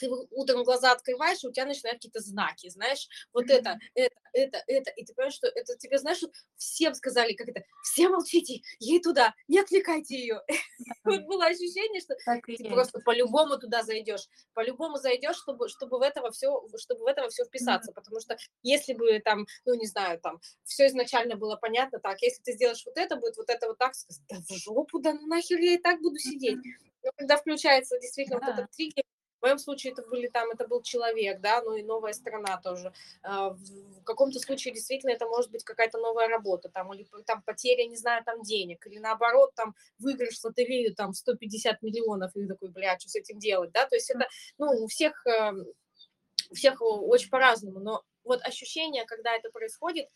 [0.00, 4.62] ты утром глаза открываешь, и у тебя начинают какие-то знаки, знаешь, вот это, это, это,
[4.66, 6.22] это, и ты понимаешь, что это тебе, знаешь,
[6.56, 10.42] всем сказали, как это, все молчите, ей туда, не отвлекайте ее.
[11.04, 12.14] Вот было ощущение, что
[12.46, 17.28] ты просто по-любому туда зайдешь, по-любому зайдешь, чтобы, чтобы в этого все, чтобы в этого
[17.28, 21.98] все вписаться, потому что если бы там, ну не знаю, там все изначально было понятно,
[21.98, 23.92] так, если ты сделаешь вот это, будет вот это вот так,
[24.28, 26.58] да в жопу, да ну нахер я и так буду сидеть.
[27.02, 29.04] Но когда включается действительно вот этот триггер,
[29.40, 32.92] в моем случае это были там, это был человек, да, ну и новая страна тоже.
[33.22, 37.86] А, в каком-то случае действительно это может быть какая-то новая работа, там, или там потеря,
[37.86, 42.68] не знаю, там денег, или наоборот, там выигрыш в лотерею, там 150 миллионов, и такой,
[42.68, 44.28] блядь, что с этим делать, да, то есть это,
[44.58, 45.64] ну, у всех, эм,
[46.50, 50.08] у всех очень по-разному, но вот ощущение, когда это происходит,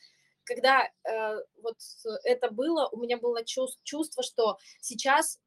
[0.45, 1.77] когда э, вот
[2.25, 5.41] это было, у меня было чувство, что сейчас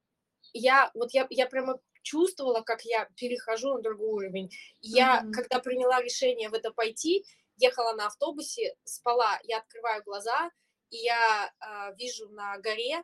[0.54, 4.50] я, вот я, я прямо чувствовала, как я перехожу на другой уровень.
[4.80, 5.32] Я, mm-hmm.
[5.32, 7.26] когда приняла решение в это пойти,
[7.58, 10.52] ехала на автобусе, спала, я открываю глаза,
[10.90, 13.04] и я э, вижу на горе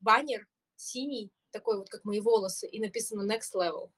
[0.00, 0.46] баннер
[0.76, 3.90] синий, такой вот, как мои волосы, и написано Next Level.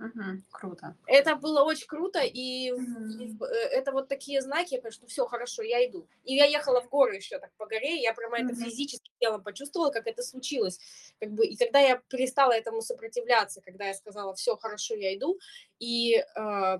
[0.00, 0.96] Угу, круто.
[1.06, 3.44] Это было очень круто, и угу.
[3.44, 6.08] это вот такие знаки, я понимаю, что все хорошо, я иду.
[6.24, 8.46] И я ехала в горы еще так по горе, я прямо угу.
[8.46, 10.80] это физически телом почувствовала, как это случилось.
[11.20, 15.38] Как бы, и тогда я перестала этому сопротивляться, когда я сказала, все хорошо, я иду,
[15.78, 16.78] и э,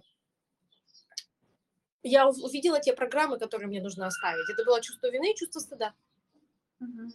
[2.03, 4.49] я увидела те программы, которые мне нужно оставить.
[4.49, 5.93] Это было чувство вины и чувство стыда.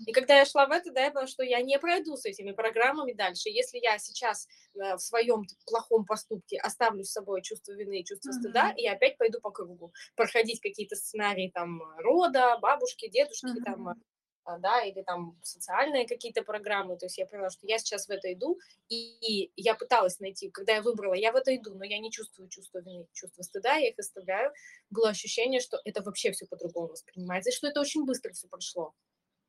[0.05, 2.51] И когда я шла в это, да, я поняла, что я не пройду с этими
[2.51, 3.49] программами дальше.
[3.49, 8.30] Если я сейчас э, в своем плохом поступке оставлю с собой чувство вины и чувство
[8.30, 8.39] uh-huh.
[8.39, 13.63] стыда, я опять пойду по кругу, проходить какие-то сценарии там рода, бабушки, дедушки, uh-huh.
[13.63, 13.95] там,
[14.43, 16.97] а, да, или там социальные какие-то программы.
[16.97, 20.51] То есть я поняла, что я сейчас в это иду, и, и я пыталась найти,
[20.51, 23.78] когда я выбрала, я в это иду, но я не чувствую чувство вины, чувство стыда,
[23.78, 24.53] я их оставляю.
[24.91, 28.93] Было ощущение, что это вообще все по-другому воспринимается, и что это очень быстро все прошло.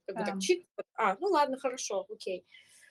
[0.06, 0.20] Как да.
[0.20, 2.46] бы так чик, а, ну ладно, хорошо, окей.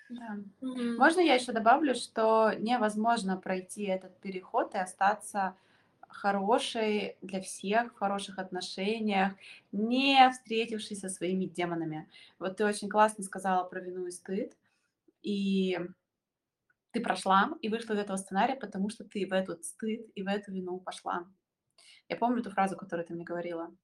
[0.10, 0.38] Да.
[0.62, 0.98] Mm-hmm.
[0.98, 5.56] Можно я еще добавлю, что невозможно пройти этот переход и остаться
[6.08, 9.34] хорошей для всех, в хороших отношениях,
[9.72, 12.10] не встретившись со своими демонами.
[12.40, 14.56] Вот ты очень классно сказала про вину и стыд,
[15.22, 15.80] и
[16.92, 20.28] ты прошла и вышла из этого сценария, потому что ты в этот стыд и в
[20.28, 21.28] эту вину пошла.
[22.08, 23.76] Я помню ту фразу, которую ты мне говорила.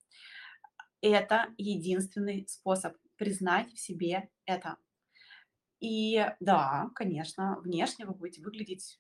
[1.02, 4.78] Это единственный способ признать в себе это.
[5.80, 9.00] И да, конечно, внешне вы будете выглядеть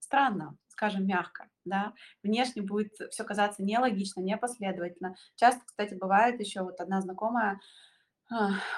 [0.00, 5.16] странно, скажем мягко, да, внешне будет все казаться нелогично, непоследовательно.
[5.36, 7.58] Часто, кстати, бывает еще вот одна знакомая,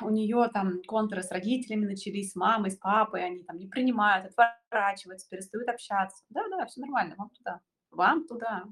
[0.01, 4.33] у нее там контуры с родителями начались, с мамой, с папой, они там не принимают,
[4.33, 6.23] отворачиваются, перестают общаться.
[6.29, 8.67] Да-да, все нормально, вам туда, вам туда.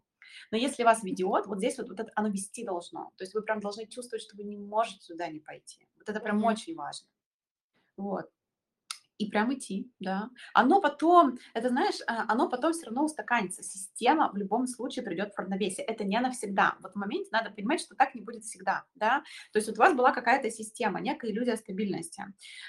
[0.50, 3.12] Но если вас ведет, вот здесь вот, вот это оно вести должно.
[3.16, 5.86] То есть вы прям должны чувствовать, что вы не можете туда не пойти.
[5.98, 6.52] Вот это прям mm-hmm.
[6.52, 7.08] очень важно.
[7.96, 8.30] Вот.
[9.22, 10.30] И прям идти, да.
[10.52, 13.62] Оно потом, это знаешь, а, оно потом все равно устаканится.
[13.62, 15.86] Система в любом случае придет в равновесие.
[15.86, 16.76] Это не навсегда.
[16.80, 19.22] Вот в моменте надо понимать, что так не будет всегда, да.
[19.52, 22.24] То есть вот у вас была какая-то система, некая иллюзия стабильности.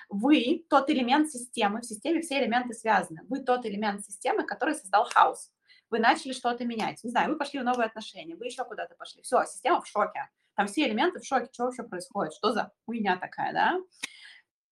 [0.10, 3.22] Вы тот элемент системы, в системе все элементы связаны.
[3.30, 5.52] Вы тот элемент системы, который создал хаос
[5.94, 7.04] вы начали что-то менять.
[7.04, 9.22] Не знаю, вы пошли в новые отношения, вы еще куда-то пошли.
[9.22, 10.28] Все, система в шоке.
[10.56, 11.50] Там все элементы в шоке.
[11.52, 12.34] Что вообще происходит?
[12.34, 13.80] Что за хуйня такая, да?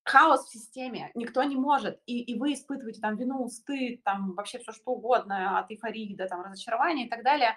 [0.03, 1.11] Хаос в системе.
[1.13, 2.01] Никто не может.
[2.07, 6.28] И, и вы испытываете там вину, стыд, там вообще все что угодно, от эйфории до
[6.28, 7.55] там разочарования и так далее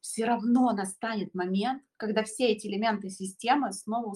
[0.00, 4.14] все равно настанет момент, когда все эти элементы системы снова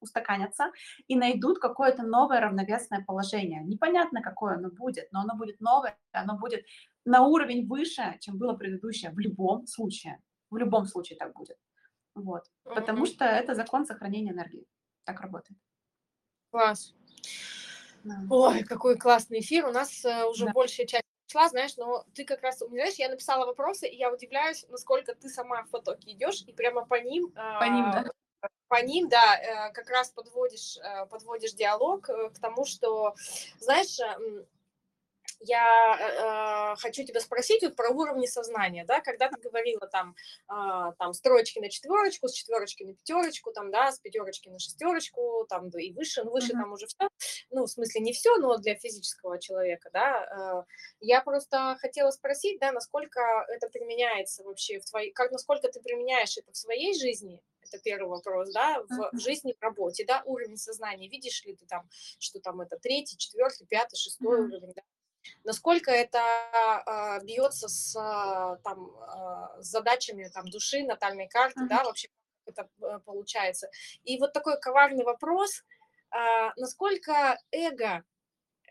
[0.00, 0.72] устаканятся
[1.06, 3.62] и найдут какое-то новое равновесное положение.
[3.62, 6.64] Непонятно, какое оно будет, но оно будет новое, оно будет
[7.04, 10.20] на уровень выше, чем было предыдущее в любом случае.
[10.50, 11.56] В любом случае так будет.
[12.14, 12.44] Вот.
[12.64, 14.66] Потому что это закон сохранения энергии.
[15.04, 15.58] Так работает.
[16.50, 16.94] Класс.
[18.04, 18.14] Да.
[18.30, 19.66] Ой, какой классный эфир.
[19.66, 20.52] У нас uh, уже да.
[20.52, 24.66] большая часть шла, знаешь, но ты как раз, знаешь, я написала вопросы, и я удивляюсь,
[24.68, 27.32] насколько ты сама в потоке идешь, и прямо по ним...
[27.32, 28.04] По ним, да?
[28.68, 33.14] По ним, да, э, как раз подводишь, э, подводишь диалог э, к тому, что,
[33.58, 33.98] знаешь,
[35.44, 40.14] я э, хочу тебя спросить вот про уровни сознания, да, когда ты говорила там,
[40.48, 45.46] э, там строчки на четверочку, с четверочки на пятерочку, там, да, с пятерочки на шестерочку,
[45.48, 46.60] там, да, и выше, ну, выше mm-hmm.
[46.60, 47.08] там уже все,
[47.50, 52.60] ну, в смысле не все, но для физического человека, да, э, я просто хотела спросить,
[52.60, 57.40] да, насколько это применяется вообще в твоей, как, насколько ты применяешь это в своей жизни,
[57.62, 59.18] это первый вопрос, да, в uh-huh.
[59.18, 61.88] жизни, в работе, да, уровень сознания, видишь ли ты там,
[62.18, 64.44] что там это третий, четвертый, пятый, шестой uh-huh.
[64.44, 64.82] уровень, да,
[65.44, 71.68] насколько это э, бьется с, э, там, э, с задачами там, души, натальной карты, uh-huh.
[71.68, 72.08] да, вообще
[72.46, 72.68] это
[73.04, 73.70] получается.
[74.04, 75.64] И вот такой коварный вопрос,
[76.10, 78.04] э, насколько эго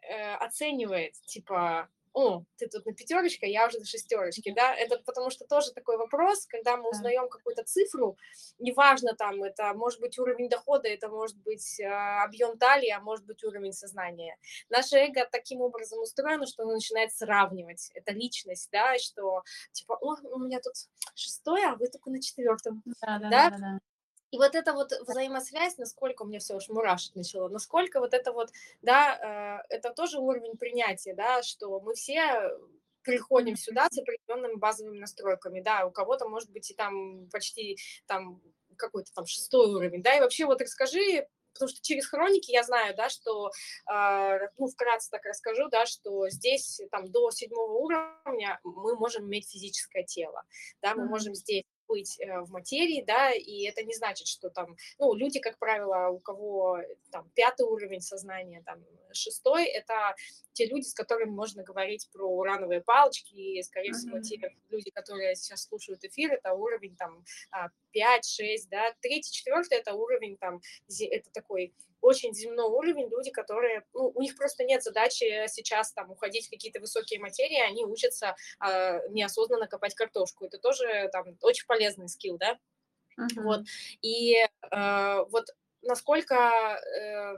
[0.02, 5.30] э, оценивает, типа, о, ты тут на пятерочке, я уже на шестерочке, да, это потому
[5.30, 8.18] что тоже такой вопрос, когда мы узнаем какую-то цифру,
[8.60, 13.26] неважно там, это может быть уровень дохода, это может быть э, объем талии, а может
[13.26, 14.38] быть уровень сознания.
[14.70, 20.16] Наше эго таким образом устроено, что оно начинает сравнивать, это личность, да, что типа, о,
[20.34, 20.74] у меня тут
[21.16, 23.80] шестое, а вы только на четвертом, да, да, да, да, да.
[24.32, 28.32] И вот эта вот взаимосвязь, насколько у меня все уж мурашить начало, насколько вот это
[28.32, 28.50] вот,
[28.82, 32.50] да, э, это тоже уровень принятия, да, что мы все
[33.04, 38.42] приходим сюда с определенными базовыми настройками, да, у кого-то может быть и там почти там
[38.78, 42.96] какой-то там шестой уровень, да, и вообще вот расскажи, потому что через хроники я знаю,
[42.96, 43.52] да, что,
[43.92, 49.50] э, ну, вкратце так расскажу, да, что здесь там до седьмого уровня мы можем иметь
[49.50, 50.44] физическое тело,
[50.82, 51.08] да, мы mm-hmm.
[51.08, 55.40] можем здесь быть э, в материи, да, и это не значит, что там, ну, люди,
[55.40, 56.80] как правило, у кого
[57.12, 58.84] там пятый уровень сознания, там
[59.14, 60.16] шестой, это
[60.54, 64.40] те люди, с которыми можно говорить про урановые палочки, и, скорее всего, те
[64.70, 67.60] люди, которые сейчас слушают эфир, это уровень там 5-6,
[67.94, 74.12] а, да, третий, четвертый это уровень там, это такой очень земной уровень, люди, которые, ну,
[74.14, 78.36] у них просто нет задачи сейчас там уходить в какие-то высокие материи, они учатся
[78.66, 80.46] э, неосознанно копать картошку.
[80.46, 82.58] Это тоже там очень полезный скилл, да?
[83.20, 83.44] Uh-huh.
[83.44, 83.62] Вот.
[84.02, 85.46] И э, вот
[85.84, 87.36] насколько э,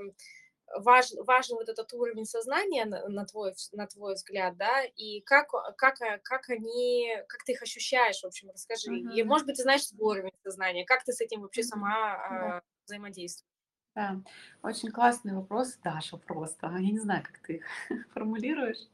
[0.77, 5.49] важ, важен вот этот уровень сознания на, на, твой, на твой взгляд, да, и как,
[5.77, 8.91] как, как они, как ты их ощущаешь, в общем, расскажи.
[8.91, 9.13] Uh-huh.
[9.13, 12.57] И, может быть, ты знаешь свой уровень сознания, как ты с этим вообще сама uh-huh.
[12.57, 13.52] э, взаимодействуешь?
[13.95, 14.19] Да,
[14.63, 16.67] очень классный вопрос, Даша, просто.
[16.67, 17.65] Я не знаю, как ты их
[18.13, 18.87] формулируешь.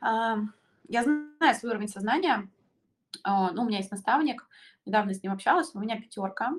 [0.00, 2.48] Я знаю свой уровень сознания.
[3.22, 4.46] А, ну, у меня есть наставник,
[4.84, 6.52] недавно с ним общалась, у меня пятерка,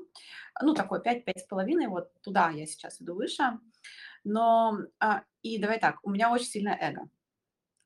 [0.61, 3.59] ну, такой 5-5 с половиной, вот туда я сейчас иду выше.
[4.23, 7.09] Но, а, и давай так, у меня очень сильное эго.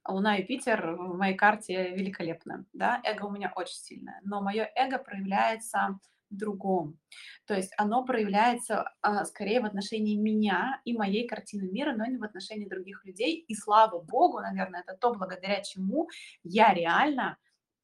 [0.08, 4.70] Луна и Питер в моей карте великолепно, да, эго у меня очень сильное, но мое
[4.76, 6.00] эго проявляется
[6.30, 6.98] другом.
[7.46, 12.18] То есть оно проявляется а, скорее в отношении меня и моей картины мира, но не
[12.18, 13.44] в отношении других людей.
[13.48, 16.10] И слава богу, наверное, это то, благодаря чему
[16.44, 17.38] я реально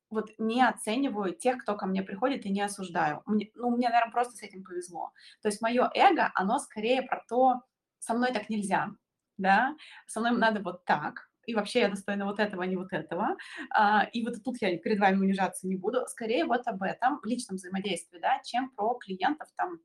[0.09, 3.21] вот не оцениваю тех, кто ко мне приходит, и не осуждаю.
[3.25, 5.11] Мне, ну, мне, наверное, просто с этим повезло.
[5.41, 7.61] То есть мое эго, оно скорее про то,
[7.99, 8.91] со мной так нельзя,
[9.37, 9.75] да,
[10.05, 13.37] со мной надо вот так, и вообще я достойна вот этого, а не вот этого.
[13.71, 16.05] А, и вот тут я перед вами унижаться не буду.
[16.07, 19.79] Скорее вот об этом, личном взаимодействии, да, чем про клиентов там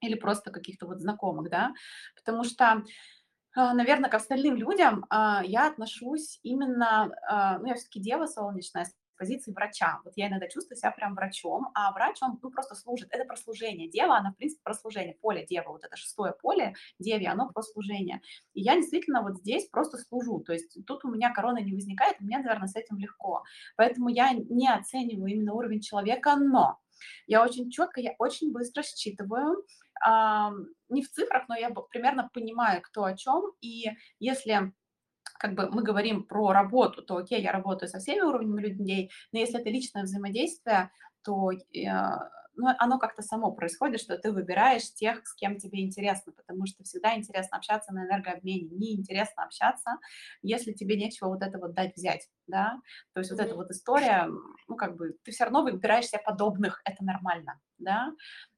[0.00, 1.72] или просто каких-то вот знакомых, да,
[2.14, 2.82] потому что
[3.54, 7.06] а, наверное, к остальным людям я отношусь именно,
[7.60, 8.86] ну, я все-таки дева солнечная,
[9.16, 10.00] позиции врача.
[10.04, 13.08] Вот я иногда чувствую себя прям врачом, а врач, он ну, просто служит.
[13.10, 13.88] Это про служение.
[13.88, 15.16] Дева, она, в принципе, про служение.
[15.20, 18.20] Поле дева, вот это шестое поле деве, оно про служение.
[18.54, 20.40] И я действительно вот здесь просто служу.
[20.40, 23.42] То есть тут у меня корона не возникает, мне, наверное, с этим легко.
[23.76, 26.78] Поэтому я не оцениваю именно уровень человека, но
[27.26, 29.64] я очень четко, я очень быстро считываю,
[30.06, 30.50] э,
[30.88, 33.52] не в цифрах, но я примерно понимаю, кто о чем.
[33.60, 34.72] И если
[35.38, 39.38] как бы мы говорим про работу, то окей, я работаю со всеми уровнями людей, но
[39.38, 40.90] если это личное взаимодействие,
[41.22, 41.58] то э,
[42.56, 46.82] ну, оно как-то само происходит, что ты выбираешь тех, с кем тебе интересно, потому что
[46.84, 49.98] всегда интересно общаться на энергообмене, не интересно общаться,
[50.42, 52.80] если тебе нечего вот это вот дать взять, да,
[53.12, 54.28] то есть вот эта вот история,
[54.68, 58.12] ну, как бы, ты все равно выбираешь себе подобных, это нормально, да,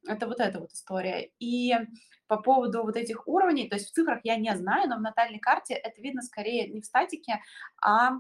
[0.07, 1.31] это вот эта вот история.
[1.39, 1.75] И
[2.27, 5.39] по поводу вот этих уровней, то есть в цифрах я не знаю, но в натальной
[5.39, 7.41] карте это видно скорее не в статике,
[7.83, 8.13] а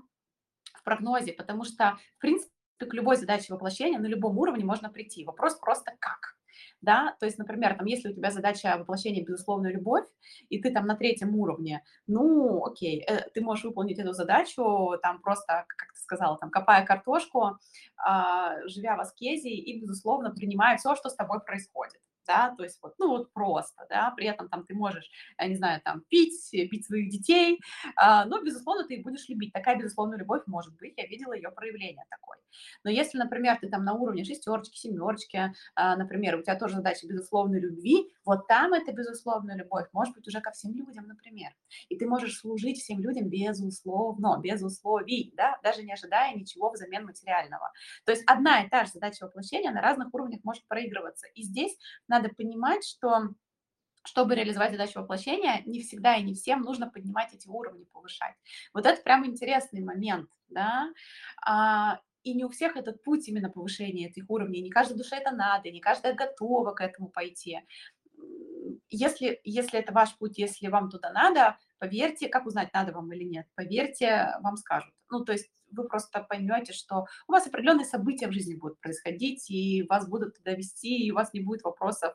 [0.74, 2.52] в прогнозе, потому что, в принципе,
[2.86, 5.24] к любой задаче воплощения на любом уровне можно прийти.
[5.24, 6.36] Вопрос просто как.
[6.80, 10.06] Да, то есть, например, там, если у тебя задача воплощения безусловная любовь,
[10.48, 15.20] и ты там на третьем уровне, ну, окей, э, ты можешь выполнить эту задачу, там
[15.20, 17.58] просто, как ты сказала, там, копая картошку,
[18.06, 22.78] э, живя в аскезе и, безусловно, принимая все, что с тобой происходит да, то есть
[22.82, 26.50] вот, ну вот просто, да, при этом там ты можешь, я не знаю, там пить,
[26.52, 27.58] бить своих детей,
[27.96, 29.52] а, но, безусловно, ты будешь любить.
[29.52, 32.36] Такая, безусловно, любовь может быть, я видела ее проявление такой.
[32.84, 37.06] Но если, например, ты там на уровне шестерочки, семерочки, а, например, у тебя тоже задача
[37.06, 41.52] безусловной любви, вот там это безусловная любовь может быть уже ко всем людям, например.
[41.88, 47.04] И ты можешь служить всем людям безусловно, без условий, да, даже не ожидая ничего взамен
[47.06, 47.72] материального.
[48.04, 51.26] То есть одна и та же задача воплощения на разных уровнях может проигрываться.
[51.34, 51.76] И здесь
[52.06, 53.34] на надо понимать, что
[54.04, 58.34] чтобы реализовать задачу воплощения, не всегда и не всем нужно поднимать эти уровни, повышать.
[58.72, 60.90] Вот это прям интересный момент, да.
[61.44, 65.30] А, и не у всех этот путь именно повышения этих уровней, не каждой душе это
[65.30, 67.60] надо, не каждая готова к этому пойти.
[68.90, 73.24] Если, если это ваш путь, если вам туда надо, поверьте, как узнать, надо вам или
[73.24, 74.92] нет, поверьте, вам скажут.
[75.10, 79.50] Ну, то есть вы просто поймете, что у вас определенные события в жизни будут происходить,
[79.50, 82.14] и вас будут туда вести, и у вас не будет вопросов,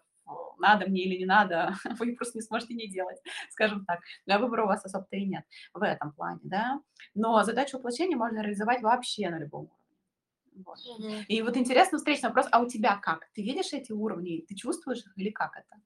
[0.60, 3.18] надо мне или не надо, вы просто не сможете не делать,
[3.50, 4.00] скажем так.
[4.26, 5.44] Да, выбора у вас особо-то и нет
[5.74, 6.82] в этом плане, да.
[7.14, 10.64] Но задачу воплощения можно реализовать вообще на любом уровне.
[10.66, 10.78] Вот.
[10.78, 11.26] Mm-hmm.
[11.28, 13.28] И вот интересный встречный вопрос, а у тебя как?
[13.34, 15.82] Ты видишь эти уровни, ты чувствуешь их или как это?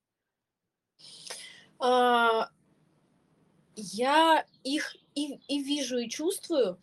[1.80, 2.48] Uh,
[3.76, 6.82] я их и, и вижу, и чувствую,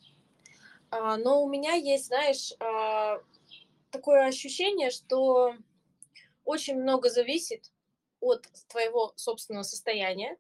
[0.91, 3.21] а, но у меня есть, знаешь, а,
[3.91, 5.57] такое ощущение, что
[6.45, 7.73] очень много зависит
[8.21, 10.37] от твоего собственного состояния,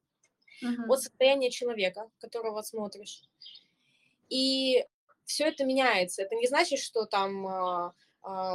[0.63, 0.91] Мгм.
[0.91, 3.23] от состояния человека, которого смотришь.
[4.29, 4.87] И
[5.25, 6.23] все это меняется.
[6.23, 7.95] Это не значит, что там а, а,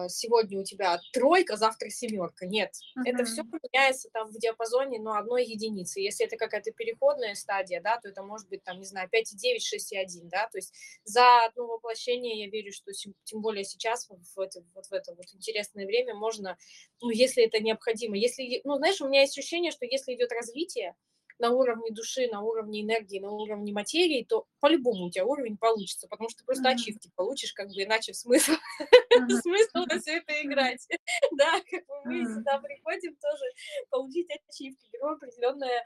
[0.09, 2.45] сегодня у тебя тройка, завтра семерка.
[2.45, 2.71] Нет,
[3.05, 5.99] это все меняется там в диапазоне, но одной единицы.
[5.99, 10.29] Если это какая-то переходная стадия, да, то это может быть там, не знаю, 5,9, 6,1,
[10.29, 12.91] да, то есть за одно воплощение я верю, что
[13.23, 16.57] тем более сейчас в это вот в это вот интересное время можно,
[17.01, 20.95] ну, если это необходимо, если, ну, знаешь, у меня есть ощущение, что если идет развитие,
[21.39, 26.07] на уровне души, на уровне энергии, на уровне материи, то по-любому у тебя уровень получится,
[26.07, 26.73] потому что ты просто Мгм.
[26.75, 28.51] ачивки получишь, как бы иначе смысл,
[29.15, 29.41] Мгм.
[29.41, 30.87] смысл во все это играть.
[31.31, 33.45] Да, как бы мы сюда приходим тоже
[33.89, 35.83] получить ачивки, берем определенное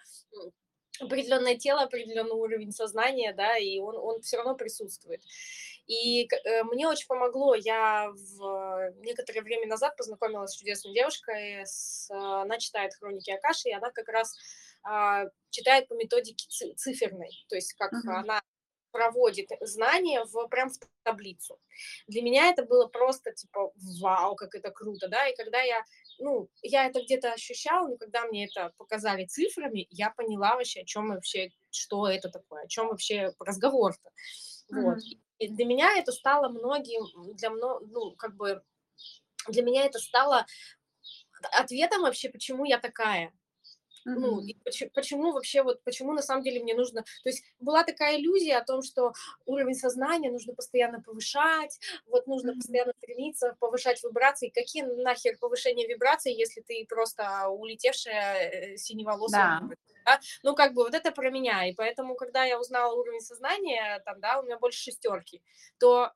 [0.99, 5.22] определенное тело, определенный уровень сознания, да, и он, он все равно присутствует.
[5.88, 12.10] И э, мне очень помогло, я в некоторое время назад познакомилась с чудесной девушкой, с,
[12.12, 14.36] э, она читает хроники Акаши, и она как раз
[15.49, 18.09] читает по методике ци- циферной, то есть как Мгм.
[18.15, 18.41] она
[18.91, 21.59] проводит знания в, прям в таблицу.
[22.07, 25.84] Для меня это было просто типа вау, как это круто, да, и когда я,
[26.19, 30.86] ну, я это где-то ощущала, но когда мне это показали цифрами, я поняла вообще, о
[30.86, 34.11] чем вообще, что это такое, о чем вообще разговор-то.
[34.71, 34.99] Вот.
[34.99, 35.23] Мгм.
[35.39, 38.61] И для меня это стало многим, для мно, ну, как бы,
[39.47, 40.45] для меня это стало
[41.51, 43.34] ответом вообще, почему я такая.
[44.14, 44.47] Ну, Мгм.
[44.47, 47.01] и почему, почему вообще, вот почему на самом деле мне нужно...
[47.24, 49.14] То есть была такая иллюзия о том, что
[49.45, 52.60] уровень сознания нужно постоянно повышать, вот нужно Мгм.
[52.60, 54.49] постоянно стремиться повышать вибрации.
[54.49, 59.62] Какие нахер повышения вибраций, если ты просто улетевшая э, синеволосая Да.
[60.06, 60.20] да?
[60.43, 61.66] Ну, как бы вот это про меня.
[61.68, 65.41] И поэтому, когда я узнала уровень сознания, там, да, у меня больше шестерки,
[65.80, 66.12] то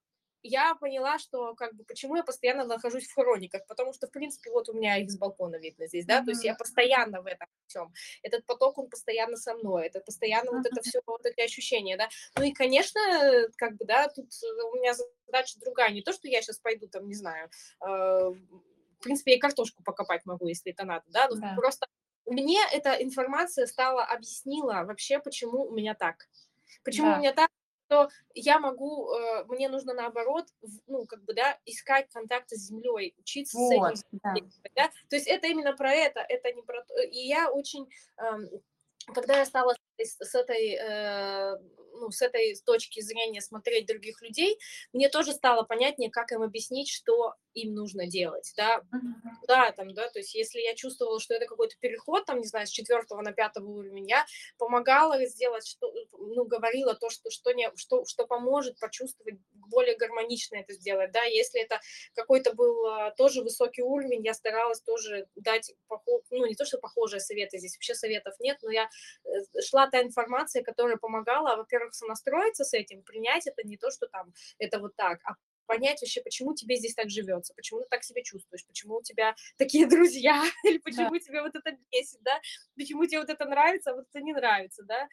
[0.48, 4.52] я поняла, что как бы почему я постоянно нахожусь в хрониках, потому что, в принципе,
[4.52, 7.48] вот у меня их с балкона видно здесь, да, то есть я постоянно в этом
[7.68, 7.94] всем.
[8.24, 12.10] Этот поток, он постоянно со мной, это постоянно вот это все, вот эти ощущения, да.
[12.36, 13.00] Ну и, конечно,
[13.58, 14.94] как бы, да, тут э, у меня
[15.28, 17.50] задача другая, не то, что я сейчас пойду там, не знаю,
[17.82, 17.86] э,
[19.00, 21.56] в принципе, я и картошку покопать могу, если это надо, да, но Да.
[21.56, 21.88] просто
[22.26, 26.28] мне эта информация стала, объяснила вообще, почему у меня так.
[26.84, 27.18] Почему у Да.
[27.18, 27.50] меня так,
[27.88, 30.46] что я могу, э, мне нужно наоборот,
[30.88, 34.34] ну, как бы, да, искать контакты с землей, учиться с этим Вот, да.
[34.76, 34.88] да.
[35.10, 37.02] То есть это именно про это, это не про то.
[37.02, 38.50] И я очень, эм,
[39.14, 41.58] когда я стала с, с этой, э,
[42.00, 44.58] ну, с этой точки зрения смотреть других людей,
[44.94, 49.38] мне тоже стало понятнее, как им объяснить, что им нужно делать, да, Мгм.
[49.48, 52.68] да, там, да, то есть если я чувствовала, что это какой-то переход, там, не знаю,
[52.68, 54.26] с четвертого на пятый уровень, я
[54.58, 60.58] помогала сделать, что, ну, говорила то, что, что, не, что, что поможет почувствовать, более гармонично
[60.58, 61.80] это сделать, да, если это
[62.14, 66.78] какой-то был а, тоже высокий уровень, я старалась тоже дать, похо- ну, не то, что
[66.78, 68.90] похожие советы, здесь вообще советов нет, но я
[69.26, 74.08] э, шла та информация, которая помогала, во-первых, сонастроиться с этим, принять это не то, что
[74.08, 75.34] там это вот так, а
[75.66, 79.36] понять вообще, почему тебе здесь так живется, почему ты так себя чувствуешь, почему у тебя
[79.58, 81.12] такие друзья, или Да.
[81.12, 82.40] почему тебе вот это бесит, да,
[82.76, 85.08] почему тебе вот это нравится, а вот это не нравится, да,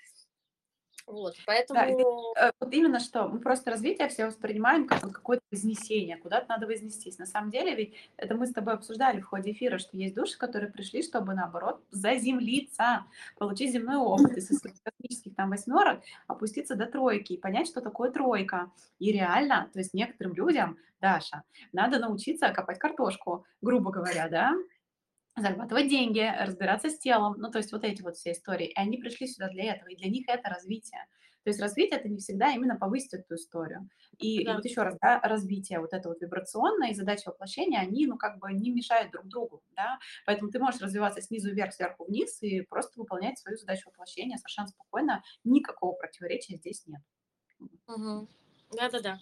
[1.07, 6.17] вот, Да, поэтому, э, вот именно что, мы просто развитие все воспринимаем как какое-то вознесение,
[6.17, 7.19] куда-то надо вознестись.
[7.19, 10.39] На самом деле ведь это мы с тобой обсуждали в ходе эфира, что есть души,
[10.39, 13.05] которые пришли, чтобы наоборот заземлиться,
[13.39, 17.81] получить земной опыт и со своих космических там восьмерок опуститься до тройки и понять, что
[17.81, 18.71] такое тройка.
[18.99, 21.43] И реально, то есть некоторым людям, Даша,
[21.73, 24.55] надо научиться копать картошку, грубо говоря, да,
[25.37, 28.69] зарабатывать деньги, разбираться с телом, ну, то есть вот эти вот все истории.
[28.69, 31.07] И они пришли сюда для этого, и для них это развитие.
[31.45, 33.89] То есть развитие это не всегда именно повысить эту историю.
[34.19, 37.81] И, и да, вот еще раз, да, развитие вот это вот вибрационное и задача воплощения,
[37.81, 39.99] они, ну, как бы не мешают друг другу, да.
[40.25, 44.69] Поэтому ты можешь развиваться снизу вверх, сверху вниз и просто выполнять свою задачу воплощения совершенно
[44.69, 45.23] спокойно.
[45.45, 47.03] Никакого противоречия здесь нет.
[47.87, 48.27] мгм.
[48.73, 49.21] да-да-да.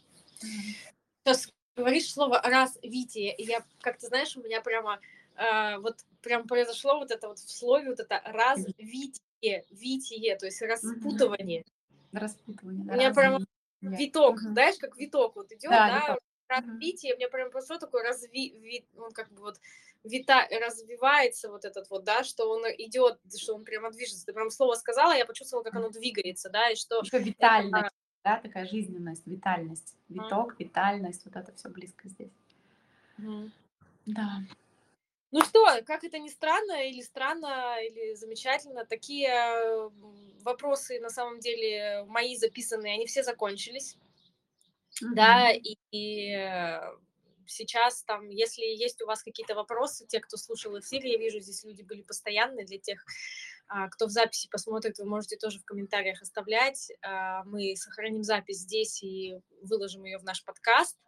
[1.24, 5.00] Сейчас говоришь слово развитие, и я, как ты знаешь, у меня прямо
[5.36, 10.62] э, вот прям произошло вот это вот в слове вот это развитие, витие, то есть
[10.62, 11.64] распутывание.
[12.12, 13.38] Распутывание, У да, меня прямо
[13.80, 14.06] развитие.
[14.06, 14.52] виток, Мгм.
[14.52, 16.18] знаешь, как виток вот идет, Да, да, виток.
[16.48, 19.58] Развитие, у меня прям прошло такое разви, ви- он как бы вот
[20.04, 24.26] вита, развивается вот этот вот, да, что он идет, что он прямо движется.
[24.26, 27.94] Ты прям слово сказала, я почувствовала, как оно двигается, да, и что Еще это витальность,
[28.24, 29.94] да, такая жизненность, витальность.
[30.10, 32.32] а, Виток, витальность, вот это все близко здесь.
[33.16, 33.50] мгм.
[34.06, 34.40] Да.
[35.32, 39.88] Ну что, как это ни странно, или странно, или замечательно, такие э,
[40.42, 43.96] вопросы на самом деле мои записанные, они все закончились,
[45.10, 45.62] да, Мгм.
[45.90, 46.78] и,
[47.46, 51.64] сейчас там, если есть у вас какие-то вопросы, те, кто слушал эфир, я вижу, здесь
[51.64, 53.04] люди были постоянные, для тех,
[53.68, 56.90] а, кто в записи посмотрит, вы можете тоже в комментариях оставлять.
[57.02, 60.98] А, мы сохраним запись здесь и выложим ее в наш подкаст.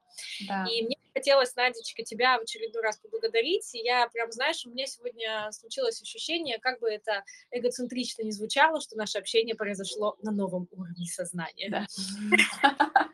[0.48, 0.66] Да.
[0.70, 3.74] И мне хотелось, Надечка, тебя в очередной раз поблагодарить.
[3.74, 8.80] И я прям, знаешь, у меня сегодня случилось ощущение, как бы это эгоцентрично не звучало,
[8.80, 11.70] что наше общение произошло на новом уровне сознания.
[11.70, 11.86] Да.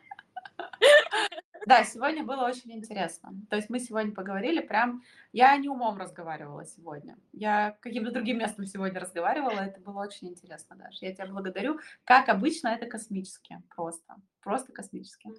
[1.67, 3.33] Да, сегодня было очень интересно.
[3.49, 5.03] То есть мы сегодня поговорили прям...
[5.31, 7.17] Я не умом разговаривала сегодня.
[7.31, 9.59] Я каким-то другим местом сегодня разговаривала.
[9.59, 10.97] Это было очень интересно даже.
[11.01, 11.79] Я тебя благодарю.
[12.03, 13.61] Как обычно, это космически.
[13.73, 14.15] Просто.
[14.41, 15.29] Просто космически.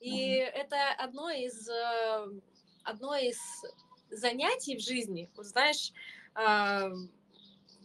[0.00, 2.26] И это одно из, э,
[2.84, 3.38] одно из
[4.10, 5.30] занятий в жизни.
[5.36, 5.92] Вот знаешь,
[6.34, 6.90] а,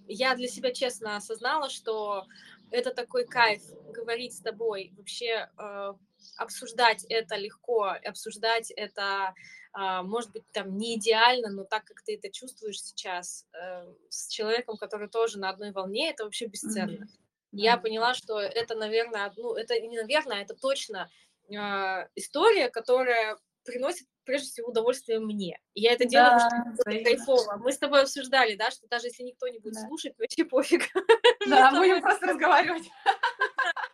[0.08, 2.26] я для себя честно осознала, что
[2.72, 3.62] это такой кайф
[3.94, 5.94] говорить с тобой, вообще э,
[6.38, 9.34] обсуждать это легко, обсуждать это,
[9.74, 14.28] а, может быть, там не идеально, но так, как ты это чувствуешь сейчас, э, с
[14.28, 17.04] человеком, который тоже на одной волне, это вообще бесценно.
[17.04, 17.20] Mm-hmm.
[17.52, 21.12] Я поняла, что это, наверное, ну, это не наверное, это точно
[21.50, 25.60] история, которая приносит прежде всего удовольствие мне.
[25.74, 27.58] И я это делаю, да, потому что это кайфово.
[27.58, 29.88] Мы с тобой обсуждали, да, что даже если никто не будет да.
[29.88, 30.84] слушать, вообще пофиг.
[31.48, 32.90] Да, будем просто разговаривать.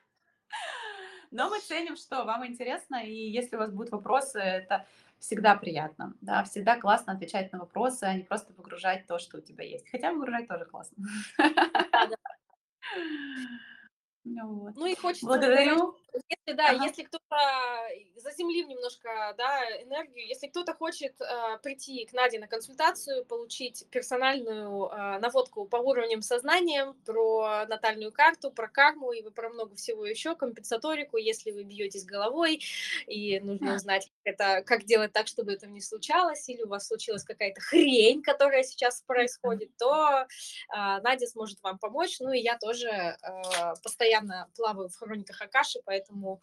[1.32, 4.88] Но мы ценим, что вам интересно, и если у вас будут вопросы, это
[5.20, 9.42] всегда приятно, да, всегда классно отвечать на вопросы, а не просто погружать то, что у
[9.42, 9.88] тебя есть.
[9.90, 10.98] Хотя выгружать тоже классно.
[11.38, 12.16] Ну,
[14.44, 14.76] вот.
[14.76, 15.26] ну и хочется...
[15.26, 15.96] Благодарю.
[16.28, 16.86] Если, да, ага.
[16.86, 17.38] если кто-то,
[18.16, 24.88] заземлим немножко, да, энергию, если кто-то хочет э, прийти к Наде на консультацию, получить персональную
[24.88, 30.36] э, наводку по уровням сознания, про натальную карту, про карму и про много всего еще,
[30.36, 32.62] компенсаторику, если вы бьетесь головой
[33.06, 37.24] и нужно узнать, это, как делать так, чтобы это не случалось, или у вас случилась
[37.24, 40.26] какая-то хрень, которая сейчас происходит, то э,
[40.70, 43.18] Надя сможет вам помочь, ну и я тоже э,
[43.84, 44.19] постоянно
[44.56, 46.42] плаваю в хрониках Акаши, поэтому поэтому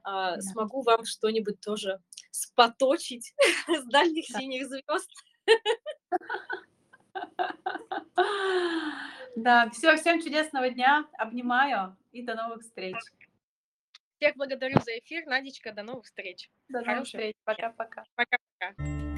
[0.00, 0.40] э, да.
[0.40, 2.00] смогу вам что-нибудь тоже
[2.30, 3.34] споточить
[3.68, 4.38] с дальних да.
[4.38, 5.10] синих звезд.
[9.36, 12.96] Да, все, всем чудесного дня, обнимаю и до новых встреч.
[14.16, 16.50] Всех благодарю за эфир, Надечка, до новых встреч.
[16.68, 18.04] До новых встреч, пока-пока.
[18.14, 19.13] Пока-пока.